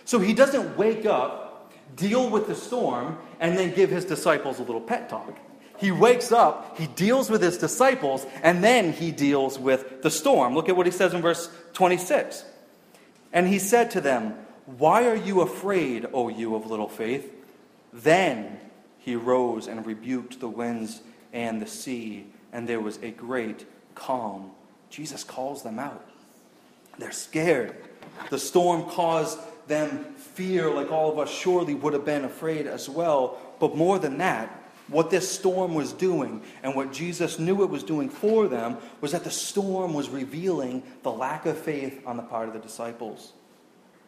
So 0.07 0.19
he 0.19 0.33
doesn't 0.33 0.79
wake 0.79 1.05
up, 1.05 1.75
deal 1.95 2.31
with 2.31 2.47
the 2.47 2.55
storm, 2.55 3.19
and 3.39 3.59
then 3.59 3.75
give 3.75 3.91
his 3.91 4.07
disciples 4.07 4.59
a 4.61 4.63
little 4.63 4.81
pet 4.81 5.11
talk. 5.11 5.39
He 5.77 5.91
wakes 5.91 6.33
up, 6.33 6.79
he 6.79 6.87
deals 6.87 7.29
with 7.29 7.43
his 7.43 7.59
disciples, 7.59 8.25
and 8.43 8.65
then 8.65 8.95
he 8.95 9.13
deals 9.13 9.59
with 9.59 10.01
the 10.01 10.11
storm. 10.11 10.55
Look 10.55 10.71
at 10.71 10.77
what 10.77 10.87
he 10.87 10.93
says 10.93 11.13
in 11.13 11.21
verse 11.21 11.51
26. 11.75 12.47
And 13.31 13.47
he 13.47 13.59
said 13.59 13.91
to 13.91 14.01
them, 14.01 14.33
Why 14.65 15.07
are 15.07 15.15
you 15.15 15.43
afraid, 15.43 16.07
O 16.15 16.31
you 16.31 16.55
of 16.55 16.71
little 16.71 16.89
faith? 16.89 17.31
Then 17.95 18.59
he 18.99 19.15
rose 19.15 19.69
and 19.69 19.87
rebuked 19.87 20.41
the 20.41 20.49
winds 20.49 21.01
and 21.33 21.63
the 21.63 21.67
sea, 21.67 22.27
and 22.53 22.69
there 22.69 22.81
was 22.81 22.99
a 23.03 23.11
great 23.11 23.67
calm. 23.95 24.51
Jesus 24.91 25.23
calls 25.23 25.63
them 25.63 25.79
out. 25.79 26.05
They're 26.99 27.13
scared. 27.13 27.77
The 28.31 28.39
storm 28.39 28.85
caused 28.91 29.39
them 29.69 30.05
fear, 30.15 30.71
like 30.71 30.91
all 30.91 31.13
of 31.13 31.19
us 31.19 31.31
surely 31.31 31.75
would 31.75 31.93
have 31.93 32.05
been 32.05 32.25
afraid 32.25 32.67
as 32.67 32.89
well. 32.89 33.39
But 33.61 33.77
more 33.77 34.01
than 34.01 34.19
that, 34.19 34.51
what 34.89 35.11
this 35.11 35.31
storm 35.31 35.75
was 35.75 35.93
doing 35.93 36.43
and 36.63 36.75
what 36.75 36.93
Jesus 36.93 37.39
knew 37.39 37.63
it 37.63 37.71
was 37.71 37.83
doing 37.83 38.11
for 38.11 38.49
them 38.49 38.77
was 39.01 39.13
that 39.13 39.25
the 39.25 39.31
storm 39.31 39.95
was 39.95 40.11
revealing 40.11 40.83
the 41.03 41.13
lack 41.13 41.47
of 41.47 41.57
faith 41.57 42.03
on 42.05 42.17
the 42.17 42.23
part 42.23 42.49
of 42.49 42.55
the 42.55 42.61
disciples. 42.61 43.33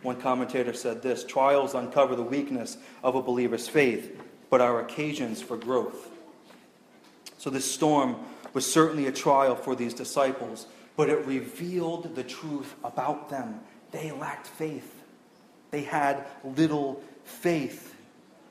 One 0.07 0.21
commentator 0.21 0.73
said 0.73 1.03
this 1.03 1.25
trials 1.25 1.75
uncover 1.75 2.15
the 2.15 2.23
weakness 2.23 2.77
of 3.03 3.17
a 3.17 3.23
believer's 3.23 3.67
faith, 3.67 4.17
but 4.51 4.61
are 4.61 4.79
occasions 4.79 5.43
for 5.43 5.57
growth. 5.57 6.09
So, 7.39 7.51
this 7.51 7.69
storm 7.69 8.15
was 8.53 8.71
certainly 8.71 9.09
a 9.09 9.13
trial 9.13 9.57
for 9.57 9.75
these 9.75 9.93
disciples, 9.93 10.69
but 10.97 11.09
it 11.09 11.27
revealed 11.27 12.15
the 12.15 12.23
truth 12.23 12.77
about 12.85 13.31
them. 13.31 13.59
They 13.91 14.13
lacked 14.13 14.47
faith, 14.47 15.03
they 15.73 15.83
had 15.83 16.25
little 16.45 17.03
faith. 17.25 17.97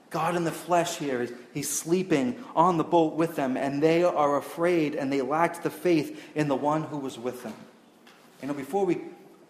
God 0.09 0.35
in 0.35 0.43
the 0.43 0.51
flesh 0.51 0.97
here, 0.97 1.29
he's 1.53 1.69
sleeping 1.69 2.43
on 2.53 2.75
the 2.75 2.83
boat 2.83 3.13
with 3.13 3.38
them, 3.38 3.55
and 3.55 3.81
they 3.81 4.03
are 4.03 4.35
afraid 4.35 4.95
and 4.95 5.12
they 5.12 5.21
lacked 5.21 5.63
the 5.63 5.69
faith 5.69 6.21
in 6.35 6.50
the 6.50 6.55
one 6.55 6.83
who 6.83 6.97
was 6.97 7.17
with 7.17 7.43
them. 7.43 7.55
You 8.41 8.50
know, 8.50 8.53
before 8.53 8.85
we 8.85 9.00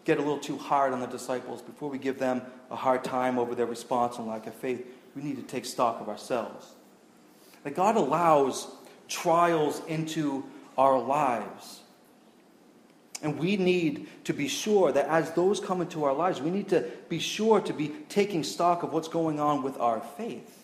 get 0.06 0.18
a 0.18 0.22
little 0.22 0.38
too 0.38 0.58
hard 0.58 0.94
on 0.94 1.02
the 1.02 1.08
disciples, 1.08 1.62
before 1.62 1.90
we 1.90 1.98
give 1.98 2.20
them 2.20 2.42
a 2.72 2.76
hard 2.76 3.04
time 3.04 3.38
over 3.38 3.56
their 3.56 3.66
response 3.66 4.18
and 4.18 4.28
lack 4.28 4.48
of 4.48 4.54
faith, 4.54 4.86
we 5.16 5.22
need 5.22 5.36
to 5.36 5.44
take 5.44 5.66
stock 5.66 6.00
of 6.00 6.08
ourselves. 6.08 6.74
That 7.64 7.76
God 7.76 7.96
allows 7.98 8.68
trials 9.08 9.82
into 9.88 10.46
our 10.78 11.00
lives. 11.00 11.82
And 13.22 13.40
we 13.40 13.58
need 13.58 14.08
to 14.26 14.34
be 14.34 14.48
sure 14.48 14.92
that 14.92 15.08
as 15.08 15.32
those 15.32 15.60
come 15.60 15.82
into 15.82 16.04
our 16.04 16.14
lives, 16.14 16.42
we 16.42 16.52
need 16.52 16.70
to 16.70 16.86
be 17.10 17.18
sure 17.18 17.60
to 17.62 17.74
be 17.74 17.90
taking 18.10 18.44
stock 18.44 18.84
of 18.84 18.94
what's 18.94 19.08
going 19.08 19.40
on 19.40 19.64
with 19.64 19.80
our 19.80 20.02
faith. 20.18 20.64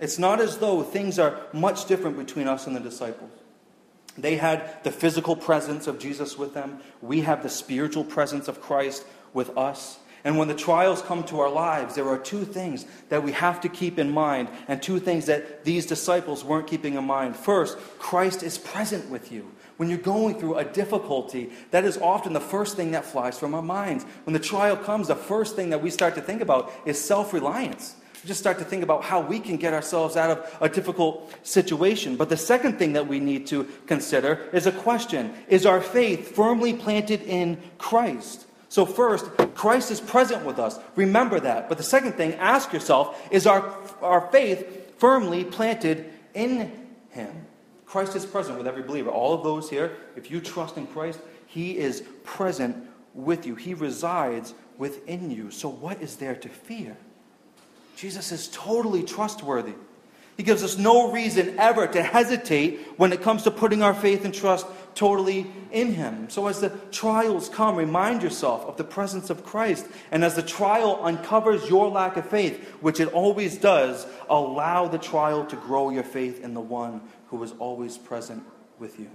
It's 0.00 0.18
not 0.18 0.40
as 0.40 0.58
though 0.58 0.82
things 0.82 1.18
are 1.18 1.40
much 1.52 1.86
different 1.86 2.18
between 2.18 2.48
us 2.48 2.66
and 2.66 2.74
the 2.74 2.80
disciples. 2.80 3.30
They 4.18 4.36
had 4.36 4.82
the 4.84 4.90
physical 4.90 5.36
presence 5.36 5.86
of 5.86 5.98
Jesus 5.98 6.38
with 6.38 6.54
them. 6.54 6.80
We 7.02 7.22
have 7.22 7.42
the 7.42 7.48
spiritual 7.48 8.04
presence 8.04 8.48
of 8.48 8.60
Christ 8.60 9.04
with 9.32 9.56
us. 9.56 9.98
And 10.24 10.38
when 10.38 10.48
the 10.48 10.54
trials 10.54 11.02
come 11.02 11.22
to 11.24 11.38
our 11.38 11.50
lives, 11.50 11.94
there 11.94 12.08
are 12.08 12.18
two 12.18 12.44
things 12.44 12.84
that 13.10 13.22
we 13.22 13.30
have 13.30 13.60
to 13.60 13.68
keep 13.68 13.96
in 13.96 14.10
mind, 14.10 14.48
and 14.66 14.82
two 14.82 14.98
things 14.98 15.26
that 15.26 15.64
these 15.64 15.86
disciples 15.86 16.42
weren't 16.42 16.66
keeping 16.66 16.94
in 16.94 17.04
mind. 17.04 17.36
First, 17.36 17.78
Christ 18.00 18.42
is 18.42 18.58
present 18.58 19.08
with 19.08 19.30
you. 19.30 19.52
When 19.76 19.88
you're 19.88 19.98
going 19.98 20.40
through 20.40 20.56
a 20.56 20.64
difficulty, 20.64 21.52
that 21.70 21.84
is 21.84 21.96
often 21.98 22.32
the 22.32 22.40
first 22.40 22.74
thing 22.74 22.90
that 22.90 23.04
flies 23.04 23.38
from 23.38 23.54
our 23.54 23.62
minds. 23.62 24.04
When 24.24 24.34
the 24.34 24.40
trial 24.40 24.76
comes, 24.76 25.06
the 25.06 25.14
first 25.14 25.54
thing 25.54 25.70
that 25.70 25.82
we 25.82 25.90
start 25.90 26.16
to 26.16 26.22
think 26.22 26.40
about 26.40 26.72
is 26.84 27.00
self 27.00 27.32
reliance 27.32 27.94
just 28.24 28.40
start 28.40 28.58
to 28.58 28.64
think 28.64 28.82
about 28.82 29.04
how 29.04 29.20
we 29.20 29.38
can 29.38 29.56
get 29.56 29.74
ourselves 29.74 30.16
out 30.16 30.30
of 30.30 30.56
a 30.60 30.68
difficult 30.68 31.32
situation. 31.42 32.16
But 32.16 32.28
the 32.28 32.36
second 32.36 32.78
thing 32.78 32.94
that 32.94 33.06
we 33.06 33.20
need 33.20 33.46
to 33.48 33.64
consider 33.86 34.48
is 34.52 34.66
a 34.66 34.72
question 34.72 35.34
Is 35.48 35.66
our 35.66 35.80
faith 35.80 36.34
firmly 36.34 36.72
planted 36.72 37.22
in 37.22 37.60
Christ? 37.78 38.46
So, 38.68 38.84
first, 38.84 39.26
Christ 39.54 39.90
is 39.90 40.00
present 40.00 40.44
with 40.44 40.58
us. 40.58 40.78
Remember 40.96 41.38
that. 41.40 41.68
But 41.68 41.78
the 41.78 41.84
second 41.84 42.12
thing, 42.12 42.34
ask 42.34 42.72
yourself 42.72 43.20
Is 43.30 43.46
our, 43.46 43.74
our 44.00 44.28
faith 44.30 44.98
firmly 44.98 45.44
planted 45.44 46.12
in 46.34 46.72
Him? 47.10 47.46
Christ 47.86 48.16
is 48.16 48.26
present 48.26 48.58
with 48.58 48.66
every 48.66 48.82
believer. 48.82 49.10
All 49.10 49.32
of 49.32 49.44
those 49.44 49.70
here, 49.70 49.96
if 50.16 50.30
you 50.30 50.40
trust 50.40 50.76
in 50.76 50.86
Christ, 50.86 51.20
He 51.46 51.78
is 51.78 52.02
present 52.24 52.76
with 53.14 53.46
you, 53.46 53.54
He 53.54 53.74
resides 53.74 54.54
within 54.78 55.30
you. 55.30 55.50
So, 55.50 55.68
what 55.68 56.02
is 56.02 56.16
there 56.16 56.34
to 56.34 56.48
fear? 56.48 56.96
Jesus 57.96 58.30
is 58.30 58.48
totally 58.48 59.02
trustworthy. 59.02 59.72
He 60.36 60.42
gives 60.42 60.62
us 60.62 60.76
no 60.76 61.10
reason 61.12 61.58
ever 61.58 61.86
to 61.86 62.02
hesitate 62.02 62.80
when 62.98 63.10
it 63.10 63.22
comes 63.22 63.44
to 63.44 63.50
putting 63.50 63.82
our 63.82 63.94
faith 63.94 64.26
and 64.26 64.34
trust 64.34 64.66
totally 64.94 65.46
in 65.72 65.94
Him. 65.94 66.28
So, 66.28 66.46
as 66.46 66.60
the 66.60 66.68
trials 66.92 67.48
come, 67.48 67.74
remind 67.74 68.22
yourself 68.22 68.66
of 68.66 68.76
the 68.76 68.84
presence 68.84 69.30
of 69.30 69.46
Christ. 69.46 69.86
And 70.10 70.22
as 70.22 70.34
the 70.34 70.42
trial 70.42 71.00
uncovers 71.02 71.70
your 71.70 71.88
lack 71.88 72.18
of 72.18 72.28
faith, 72.28 72.62
which 72.82 73.00
it 73.00 73.12
always 73.14 73.56
does, 73.56 74.06
allow 74.28 74.88
the 74.88 74.98
trial 74.98 75.46
to 75.46 75.56
grow 75.56 75.88
your 75.88 76.04
faith 76.04 76.44
in 76.44 76.52
the 76.52 76.60
one 76.60 77.00
who 77.28 77.42
is 77.42 77.54
always 77.58 77.96
present 77.96 78.44
with 78.78 79.00
you. 79.00 79.08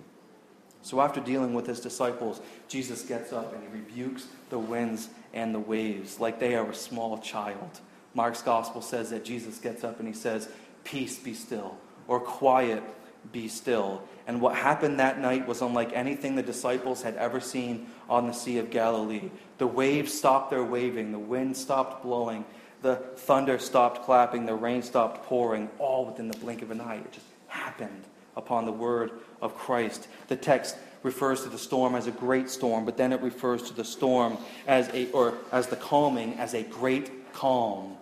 So, 0.82 1.02
after 1.02 1.20
dealing 1.20 1.54
with 1.54 1.68
his 1.68 1.80
disciples, 1.80 2.42
Jesus 2.68 3.04
gets 3.04 3.32
up 3.32 3.54
and 3.54 3.62
he 3.62 3.70
rebukes 3.70 4.26
the 4.50 4.58
winds 4.58 5.10
and 5.36 5.54
the 5.54 5.60
waves 5.60 6.20
like 6.20 6.40
they 6.40 6.56
are 6.56 6.68
a 6.68 6.74
small 6.74 7.20
child. 7.20 7.80
Mark's 8.14 8.42
gospel 8.42 8.82
says 8.82 9.10
that 9.12 9.24
Jesus 9.24 9.58
gets 9.60 9.84
up 9.84 10.00
and 10.00 10.08
he 10.08 10.14
says, 10.14 10.50
Peace 10.84 11.18
be 11.18 11.34
still, 11.34 11.78
or 12.08 12.20
quiet 12.20 12.84
be 13.32 13.48
still. 13.48 14.02
And 14.28 14.42
what 14.42 14.56
happened 14.56 15.00
that 15.00 15.20
night 15.20 15.48
was 15.48 15.62
unlike 15.62 15.92
anything 15.94 16.36
the 16.36 16.44
disciples 16.44 17.02
had 17.04 17.16
ever 17.16 17.40
seen 17.40 17.88
on 18.10 18.28
the 18.28 18.34
Sea 18.34 18.58
of 18.58 18.70
Galilee. 18.70 19.30
The 19.58 19.68
waves 19.68 20.14
stopped 20.14 20.50
their 20.50 20.64
waving, 20.64 21.12
the 21.12 21.20
wind 21.20 21.56
stopped 21.56 22.04
blowing, 22.04 22.46
the 22.82 22.96
thunder 22.96 23.60
stopped 23.60 24.04
clapping, 24.04 24.46
the 24.46 24.56
rain 24.56 24.82
stopped 24.82 25.24
pouring, 25.26 25.70
all 25.78 26.06
within 26.06 26.28
the 26.28 26.38
blink 26.38 26.62
of 26.62 26.72
an 26.72 26.82
eye. 26.82 26.96
It 26.96 27.12
just 27.12 27.28
happened 27.48 28.04
upon 28.36 28.66
the 28.66 28.72
word 28.72 29.12
of 29.42 29.56
Christ. 29.56 30.08
The 30.28 30.36
text 30.36 30.76
refers 31.04 31.44
to 31.44 31.50
the 31.50 31.58
storm 31.58 31.96
as 31.96 32.08
a 32.08 32.12
great 32.12 32.50
storm, 32.50 32.86
but 32.86 32.98
then 32.98 33.12
it 33.12 33.22
refers 33.22 33.64
to 33.64 33.74
the 33.74 33.84
storm 33.84 34.38
as 34.68 34.88
a 34.90 35.12
or 35.12 35.36
as 35.52 35.68
the 35.68 35.76
calming 35.76 36.34
as 36.36 36.54
a 36.54 36.64
great 36.64 37.34
calm. 37.34 37.98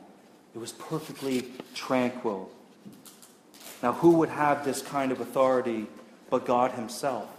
It 0.53 0.60
was 0.60 0.72
perfectly 0.72 1.46
tranquil. 1.74 2.51
Now, 3.82 3.94
who 3.94 4.12
would 4.18 4.29
have 4.29 4.65
this 4.65 4.82
kind 4.82 5.12
of 5.12 5.22
authority 5.22 5.88
but 6.29 6.46
God 6.46 6.72
Himself? 6.72 7.29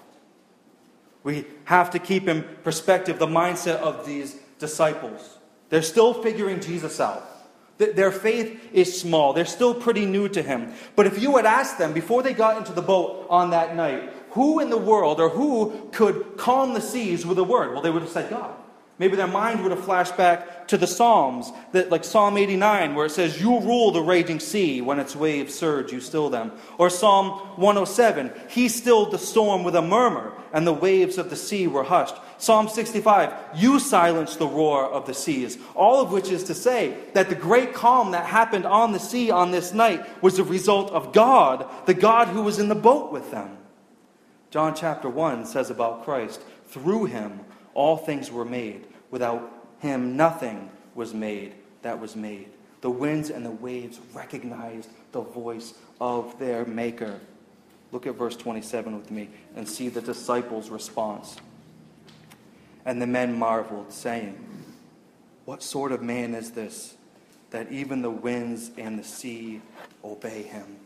We 1.23 1.45
have 1.65 1.91
to 1.91 1.99
keep 1.99 2.29
in 2.29 2.45
perspective 2.65 3.19
the 3.19 3.27
mindset 3.27 3.77
of 3.77 4.07
these 4.07 4.37
disciples. 4.59 5.39
They're 5.69 5.83
still 5.83 6.15
figuring 6.15 6.61
Jesus 6.61 6.99
out. 7.01 7.27
Their 7.79 8.13
faith 8.13 8.61
is 8.73 9.01
small. 9.01 9.33
They're 9.33 9.47
still 9.47 9.75
pretty 9.75 10.05
new 10.05 10.29
to 10.31 10.43
him. 10.43 10.75
But 10.97 11.07
if 11.07 11.23
you 11.23 11.37
had 11.37 11.47
asked 11.47 11.79
them 11.79 11.95
before 11.95 12.23
they 12.23 12.35
got 12.35 12.59
into 12.59 12.73
the 12.73 12.83
boat 12.83 13.27
on 13.31 13.51
that 13.51 13.75
night, 13.75 14.13
who 14.31 14.61
in 14.61 14.69
the 14.69 14.77
world 14.77 15.19
or 15.19 15.31
who 15.31 15.89
could 15.91 16.37
calm 16.37 16.75
the 16.75 16.81
seas 16.83 17.25
with 17.25 17.39
a 17.39 17.45
word? 17.45 17.73
Well, 17.73 17.81
they 17.81 17.91
would 17.91 18.03
have 18.03 18.11
said 18.11 18.29
God. 18.29 18.55
Maybe 19.01 19.17
their 19.17 19.27
mind 19.27 19.63
would 19.63 19.71
have 19.71 19.83
flashed 19.83 20.19
back 20.19 20.69
to 20.69 20.77
the 20.77 20.87
Psalms, 20.87 21.51
that, 21.73 21.89
like 21.89 22.05
Psalm 22.05 22.37
89, 22.37 22.95
where 22.95 23.07
it 23.07 23.13
says, 23.13 23.41
You 23.41 23.59
rule 23.61 23.93
the 23.93 24.03
raging 24.03 24.41
sea. 24.41 24.83
When 24.83 24.99
its 24.99 25.17
waves 25.17 25.55
surge, 25.55 25.91
you 25.91 26.03
still 26.03 26.29
them. 26.29 26.53
Or 26.77 26.91
Psalm 26.91 27.31
107, 27.57 28.31
He 28.51 28.69
stilled 28.69 29.11
the 29.11 29.19
storm 29.19 29.65
with 29.65 29.75
a 29.75 29.81
murmur, 29.81 30.35
and 30.53 30.67
the 30.67 30.75
waves 30.75 31.17
of 31.17 31.31
the 31.31 31.37
sea 31.37 31.67
were 31.67 31.83
hushed. 31.83 32.17
Psalm 32.37 32.69
65, 32.69 33.33
You 33.55 33.81
silenced 33.81 34.39
the 34.39 34.47
roar 34.47 34.85
of 34.85 35.07
the 35.07 35.15
seas. 35.15 35.57
All 35.75 36.03
of 36.03 36.13
which 36.13 36.29
is 36.29 36.45
to 36.45 36.55
say 36.55 36.95
that 37.15 37.31
the 37.31 37.35
great 37.35 37.73
calm 37.73 38.11
that 38.11 38.27
happened 38.27 38.67
on 38.67 38.93
the 38.93 39.01
sea 39.01 39.31
on 39.31 39.51
this 39.51 39.73
night 39.73 40.05
was 40.23 40.37
the 40.37 40.45
result 40.45 40.91
of 40.91 41.15
God, 41.15 41.67
the 41.87 41.95
God 41.95 42.29
who 42.29 42.43
was 42.43 42.59
in 42.59 42.69
the 42.69 42.75
boat 42.75 43.13
with 43.13 43.31
them. 43.31 43.57
John 44.51 44.75
chapter 44.75 45.09
1 45.09 45.47
says 45.47 45.71
about 45.71 46.05
Christ, 46.05 46.43
Through 46.67 47.07
him 47.07 47.41
all 47.75 47.97
things 47.97 48.31
were 48.31 48.45
made. 48.45 48.87
Without 49.11 49.67
him, 49.81 50.17
nothing 50.17 50.71
was 50.95 51.15
made 51.15 51.55
that 51.83 51.99
was 52.01 52.17
made. 52.17 52.49
The 52.81 52.91
winds 52.91 53.31
and 53.31 53.45
the 53.45 53.51
waves 53.51 54.01
recognized 54.15 54.91
the 55.13 55.21
voice 55.21 55.75
of 56.01 56.39
their 56.39 56.65
Maker. 56.65 57.21
Look 57.93 58.07
at 58.07 58.15
verse 58.15 58.37
27 58.37 58.97
with 58.97 59.11
me 59.11 59.29
and 59.57 59.69
see 59.69 59.89
the 59.89 60.01
disciples' 60.01 60.71
response. 60.71 61.37
And 62.85 63.03
the 63.03 63.07
men 63.07 63.39
marveled, 63.39 63.93
saying, 63.93 64.39
What 65.45 65.63
sort 65.63 65.93
of 65.93 66.03
man 66.03 66.35
is 66.35 66.53
this 66.53 66.95
that 67.51 67.71
even 67.73 68.01
the 68.01 68.11
winds 68.11 68.71
and 68.79 68.99
the 68.99 69.05
sea 69.05 69.61
obey 70.05 70.43
him? 70.43 70.77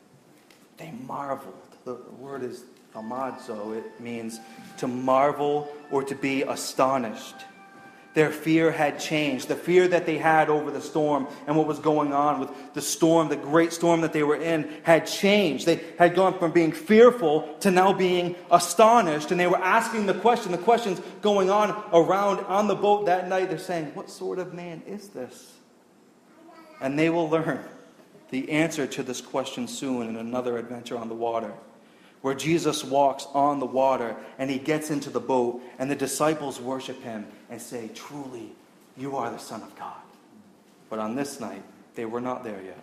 They 0.79 0.91
marveled. 1.07 1.55
The 1.85 1.95
word 2.19 2.43
is 2.43 2.65
thaumazo. 2.95 3.77
It 3.77 4.01
means 4.01 4.41
to 4.79 4.89
marvel 4.89 5.69
or 5.91 6.03
to 6.05 6.15
be 6.15 6.43
astonished. 6.43 7.37
Their 8.15 8.31
fear 8.31 8.71
had 8.71 9.01
changed. 9.01 9.49
The 9.49 9.57
fear 9.57 9.89
that 9.89 10.07
they 10.07 10.19
had 10.19 10.49
over 10.49 10.71
the 10.71 10.81
storm 10.81 11.27
and 11.49 11.57
what 11.57 11.67
was 11.67 11.81
going 11.81 12.13
on 12.13 12.39
with 12.39 12.51
the 12.73 12.81
storm, 12.81 13.29
the 13.29 13.37
great 13.37 13.73
storm 13.73 14.03
that 14.03 14.13
they 14.13 14.23
were 14.23 14.37
in, 14.37 14.71
had 14.85 15.09
changed. 15.09 15.67
They 15.67 15.81
had 15.99 16.15
gone 16.15 16.39
from 16.39 16.53
being 16.53 16.71
fearful 16.71 17.57
to 17.61 17.73
now 17.73 17.93
being 17.93 18.37
astonished. 18.53 19.33
And 19.33 19.41
they 19.41 19.49
were 19.49 19.59
asking 19.59 20.07
the 20.07 20.15
question, 20.15 20.53
the 20.53 20.59
questions 20.59 21.01
going 21.23 21.51
on 21.51 21.71
around 21.93 22.39
on 22.47 22.69
the 22.69 22.77
boat 22.77 23.07
that 23.07 23.29
night. 23.29 23.49
They're 23.49 23.59
saying, 23.59 23.87
What 23.95 24.09
sort 24.09 24.39
of 24.39 24.55
man 24.55 24.83
is 24.87 25.09
this? 25.09 25.55
And 26.81 26.97
they 26.97 27.11
will 27.11 27.29
learn 27.29 27.65
the 28.31 28.49
answer 28.51 28.87
to 28.87 29.03
this 29.03 29.21
question 29.21 29.67
soon 29.67 30.09
in 30.09 30.17
another 30.17 30.57
adventure 30.57 30.97
on 30.97 31.09
the 31.09 31.15
water 31.17 31.53
where 32.25 32.35
Jesus 32.35 32.83
walks 32.83 33.27
on 33.35 33.59
the 33.59 33.67
water 33.67 34.17
and 34.39 34.49
he 34.49 34.57
gets 34.59 34.91
into 34.91 35.11
the 35.11 35.21
boat, 35.21 35.61
and 35.79 35.91
the 35.91 35.95
disciples 35.95 36.59
worship 36.59 37.03
him 37.03 37.27
and 37.51 37.61
say, 37.61 37.91
Truly, 37.95 38.51
you 38.97 39.15
are 39.15 39.31
the 39.31 39.37
Son 39.37 39.61
of 39.61 39.79
God. 39.79 40.01
But 40.89 41.01
on 41.01 41.17
this 41.17 41.39
night, 41.39 41.63
they 41.97 42.07
were 42.07 42.23
not 42.23 42.43
there 42.43 42.63
yet. 42.65 42.83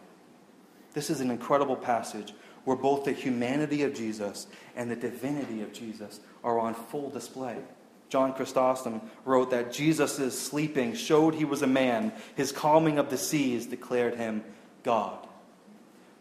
This 0.93 1.09
is 1.09 1.21
an 1.21 1.31
incredible 1.31 1.75
passage 1.75 2.35
where 2.65 2.77
both 2.77 3.03
the 3.03 3.13
humanity 3.13 3.81
of 3.81 3.95
Jesus 3.95 4.45
and 4.75 4.91
the 4.91 4.95
divinity 4.95 5.63
of 5.63 5.73
Jesus 5.73 6.19
are 6.43 6.59
on 6.59 6.75
full 6.75 7.09
display. 7.09 7.57
John 8.09 8.33
Chrysostom 8.33 9.01
wrote 9.25 9.49
that 9.49 9.73
Jesus' 9.73 10.39
sleeping 10.39 10.93
showed 10.93 11.33
he 11.33 11.45
was 11.45 11.63
a 11.63 11.67
man, 11.67 12.13
his 12.35 12.51
calming 12.51 12.99
of 12.99 13.09
the 13.09 13.17
seas 13.17 13.65
declared 13.65 14.17
him 14.17 14.43
God. 14.83 15.17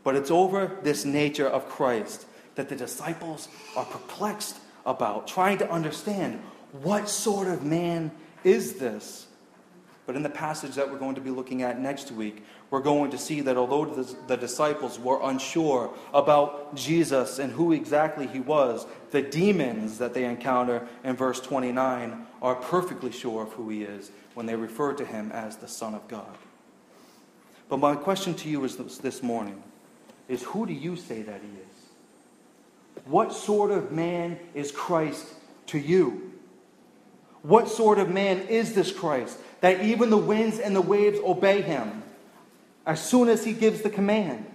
But 0.04 0.16
it's 0.16 0.30
over 0.30 0.78
this 0.82 1.04
nature 1.04 1.46
of 1.46 1.68
Christ 1.68 2.24
that 2.54 2.68
the 2.68 2.76
disciples 2.76 3.48
are 3.76 3.84
perplexed 3.84 4.56
about, 4.86 5.28
trying 5.28 5.58
to 5.58 5.70
understand 5.70 6.40
what 6.72 7.08
sort 7.08 7.48
of 7.48 7.64
man 7.64 8.10
is 8.44 8.74
this? 8.74 9.26
But 10.06 10.16
in 10.16 10.22
the 10.22 10.30
passage 10.30 10.74
that 10.74 10.90
we're 10.90 10.98
going 10.98 11.14
to 11.14 11.20
be 11.20 11.30
looking 11.30 11.62
at 11.62 11.80
next 11.80 12.10
week, 12.10 12.42
we're 12.70 12.80
going 12.80 13.12
to 13.12 13.18
see 13.18 13.42
that 13.42 13.56
although 13.56 13.84
the, 13.84 14.36
disciples 14.36 14.98
were 14.98 15.20
unsure 15.22 15.94
about 16.12 16.74
Jesus 16.74 17.38
and 17.38 17.52
who 17.52 17.72
exactly 17.72 18.26
he 18.26 18.40
was, 18.40 18.86
the 19.12 19.22
demons 19.22 19.98
that 19.98 20.14
they 20.14 20.24
encounter 20.24 20.88
in 21.04 21.14
verse 21.14 21.40
29 21.40 22.26
are 22.42 22.54
perfectly 22.56 23.12
sure 23.12 23.42
of 23.42 23.52
who 23.52 23.68
he 23.68 23.82
is 23.82 24.10
when 24.34 24.46
they 24.46 24.56
refer 24.56 24.92
to 24.94 25.04
him 25.04 25.30
as 25.32 25.56
the 25.58 25.68
Son 25.68 25.94
of 25.94 26.06
God. 26.08 26.36
But 27.68 27.78
my 27.78 27.94
question 27.94 28.34
to 28.34 28.48
you 28.48 28.64
is 28.64 28.76
this 28.98 29.22
morning 29.22 29.62
is 30.28 30.42
who 30.42 30.66
do 30.66 30.72
you 30.72 30.96
say 30.96 31.22
that 31.22 31.40
he 31.40 31.48
is? 31.48 31.69
What 33.04 33.32
sort 33.32 33.70
of 33.70 33.92
man 33.92 34.38
is 34.54 34.72
Christ 34.72 35.26
to 35.66 35.78
you? 35.78 36.32
What 37.42 37.68
sort 37.68 37.98
of 37.98 38.10
man 38.10 38.40
is 38.48 38.74
this 38.74 38.92
Christ 38.92 39.38
that 39.60 39.82
even 39.82 40.10
the 40.10 40.18
winds 40.18 40.58
and 40.58 40.74
the 40.74 40.80
waves 40.80 41.18
obey 41.20 41.62
him 41.62 42.02
as 42.86 43.02
soon 43.02 43.28
as 43.28 43.44
he 43.44 43.52
gives 43.52 43.82
the 43.82 43.90
command? 43.90 44.46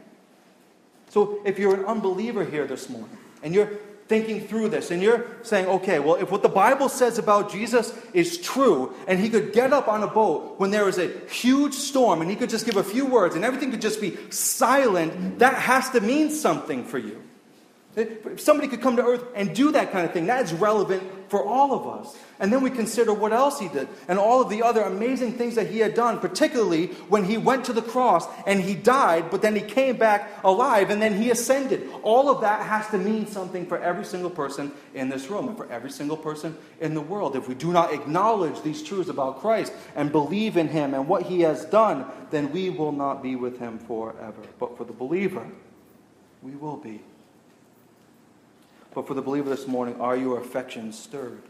So, 1.09 1.39
if 1.45 1.57
you're 1.57 1.75
an 1.75 1.85
unbeliever 1.85 2.43
here 2.43 2.67
this 2.67 2.89
morning 2.89 3.17
and 3.41 3.53
you're 3.53 3.79
thinking 4.07 4.47
through 4.47 4.69
this 4.69 4.91
and 4.91 5.01
you're 5.01 5.25
saying, 5.41 5.65
okay, 5.65 5.99
well, 5.99 6.15
if 6.15 6.29
what 6.31 6.43
the 6.43 6.49
Bible 6.49 6.89
says 6.89 7.17
about 7.17 7.51
Jesus 7.51 7.93
is 8.13 8.37
true 8.37 8.93
and 9.07 9.19
he 9.19 9.29
could 9.29 9.51
get 9.51 9.73
up 9.73 9.87
on 9.87 10.03
a 10.03 10.07
boat 10.07 10.59
when 10.59 10.69
there 10.69 10.87
is 10.87 10.99
a 10.99 11.07
huge 11.27 11.73
storm 11.73 12.21
and 12.21 12.29
he 12.29 12.35
could 12.35 12.49
just 12.49 12.65
give 12.65 12.77
a 12.77 12.83
few 12.83 13.05
words 13.05 13.35
and 13.35 13.43
everything 13.43 13.71
could 13.71 13.81
just 13.81 13.99
be 13.99 14.17
silent, 14.29 15.39
that 15.39 15.55
has 15.55 15.89
to 15.91 16.01
mean 16.01 16.29
something 16.29 16.83
for 16.83 16.99
you. 16.99 17.21
If 17.95 18.41
somebody 18.41 18.67
could 18.67 18.81
come 18.81 18.97
to 18.97 19.03
earth 19.03 19.23
and 19.35 19.55
do 19.55 19.71
that 19.71 19.91
kind 19.91 20.05
of 20.05 20.11
thing, 20.11 20.25
that 20.25 20.43
is 20.43 20.53
relevant 20.53 21.03
for 21.29 21.43
all 21.43 21.73
of 21.73 21.87
us. 21.87 22.15
And 22.39 22.51
then 22.51 22.61
we 22.61 22.69
consider 22.69 23.13
what 23.13 23.31
else 23.31 23.59
he 23.59 23.69
did 23.69 23.87
and 24.09 24.19
all 24.19 24.41
of 24.41 24.49
the 24.49 24.63
other 24.63 24.81
amazing 24.81 25.33
things 25.33 25.55
that 25.55 25.67
he 25.67 25.79
had 25.79 25.93
done, 25.93 26.19
particularly 26.19 26.87
when 27.07 27.23
he 27.23 27.37
went 27.37 27.65
to 27.65 27.73
the 27.73 27.81
cross 27.81 28.27
and 28.45 28.61
he 28.61 28.75
died, 28.75 29.31
but 29.31 29.41
then 29.41 29.55
he 29.55 29.61
came 29.61 29.95
back 29.95 30.29
alive 30.43 30.89
and 30.89 31.01
then 31.01 31.15
he 31.15 31.31
ascended. 31.31 31.89
All 32.03 32.29
of 32.29 32.41
that 32.41 32.63
has 32.63 32.87
to 32.89 32.97
mean 32.97 33.27
something 33.27 33.65
for 33.65 33.77
every 33.77 34.03
single 34.03 34.29
person 34.29 34.73
in 34.93 35.07
this 35.07 35.29
room 35.29 35.47
and 35.47 35.57
for 35.57 35.71
every 35.71 35.89
single 35.89 36.17
person 36.17 36.57
in 36.81 36.93
the 36.93 37.01
world. 37.01 37.37
If 37.37 37.47
we 37.47 37.55
do 37.55 37.71
not 37.71 37.93
acknowledge 37.93 38.61
these 38.61 38.83
truths 38.83 39.09
about 39.09 39.39
Christ 39.39 39.71
and 39.95 40.11
believe 40.11 40.57
in 40.57 40.67
him 40.67 40.93
and 40.93 41.07
what 41.07 41.23
he 41.23 41.41
has 41.41 41.63
done, 41.65 42.05
then 42.29 42.51
we 42.51 42.69
will 42.69 42.91
not 42.91 43.23
be 43.23 43.37
with 43.37 43.57
him 43.59 43.79
forever. 43.79 44.41
But 44.59 44.77
for 44.77 44.83
the 44.83 44.93
believer, 44.93 45.47
we 46.41 46.51
will 46.51 46.77
be. 46.77 47.01
But 48.95 49.07
for 49.07 49.13
the 49.13 49.21
believer 49.21 49.49
this 49.49 49.67
morning, 49.67 49.99
are 49.99 50.15
your 50.15 50.39
affections 50.39 50.97
stirred? 50.97 51.41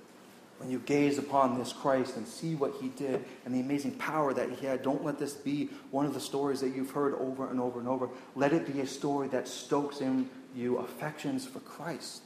When 0.57 0.71
you 0.71 0.79
gaze 0.79 1.19
upon 1.19 1.59
this 1.59 1.71
Christ 1.71 2.17
and 2.17 2.27
see 2.27 2.55
what 2.55 2.73
he 2.81 2.87
did 2.89 3.23
and 3.45 3.53
the 3.53 3.59
amazing 3.59 3.91
power 3.91 4.33
that 4.33 4.49
he 4.49 4.65
had, 4.65 4.81
don't 4.81 5.03
let 5.03 5.19
this 5.19 5.33
be 5.33 5.69
one 5.91 6.05
of 6.07 6.13
the 6.13 6.19
stories 6.19 6.59
that 6.61 6.75
you've 6.75 6.91
heard 6.91 7.13
over 7.15 7.49
and 7.49 7.59
over 7.59 7.79
and 7.79 7.87
over. 7.87 8.09
Let 8.35 8.51
it 8.51 8.73
be 8.73 8.79
a 8.81 8.87
story 8.87 9.27
that 9.27 9.47
stokes 9.47 10.01
in 10.01 10.27
you 10.55 10.77
affections 10.77 11.45
for 11.45 11.59
Christ. 11.59 12.23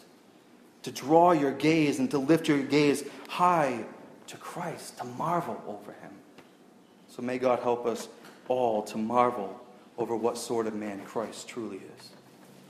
To 0.83 0.91
draw 0.91 1.33
your 1.33 1.51
gaze 1.51 1.99
and 1.99 2.09
to 2.11 2.17
lift 2.17 2.47
your 2.47 2.61
gaze 2.61 3.03
high 3.27 3.83
to 4.27 4.37
Christ, 4.37 4.99
to 4.99 5.03
marvel 5.03 5.61
over 5.67 5.91
him. 5.91 6.11
So 7.09 7.21
may 7.21 7.39
God 7.39 7.59
help 7.59 7.85
us 7.85 8.07
all 8.47 8.83
to 8.83 8.97
marvel 8.97 9.59
over 9.97 10.15
what 10.15 10.37
sort 10.37 10.67
of 10.67 10.75
man 10.75 11.01
Christ 11.01 11.49
truly 11.49 11.77
is. 11.97 12.09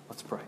Let's 0.07 0.23
pray. 0.23 0.41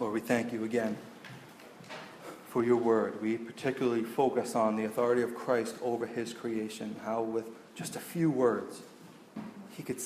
Lord, 0.00 0.14
we 0.14 0.20
thank 0.20 0.50
you 0.50 0.64
again 0.64 0.96
for 2.48 2.64
your 2.64 2.78
word. 2.78 3.20
We 3.20 3.36
particularly 3.36 4.02
focus 4.02 4.56
on 4.56 4.76
the 4.76 4.86
authority 4.86 5.20
of 5.20 5.34
Christ 5.34 5.76
over 5.82 6.06
his 6.06 6.32
creation, 6.32 6.96
how 7.04 7.20
with 7.20 7.50
just 7.74 7.96
a 7.96 8.00
few 8.00 8.30
words 8.30 8.80
he 9.76 9.82
could 9.82 10.00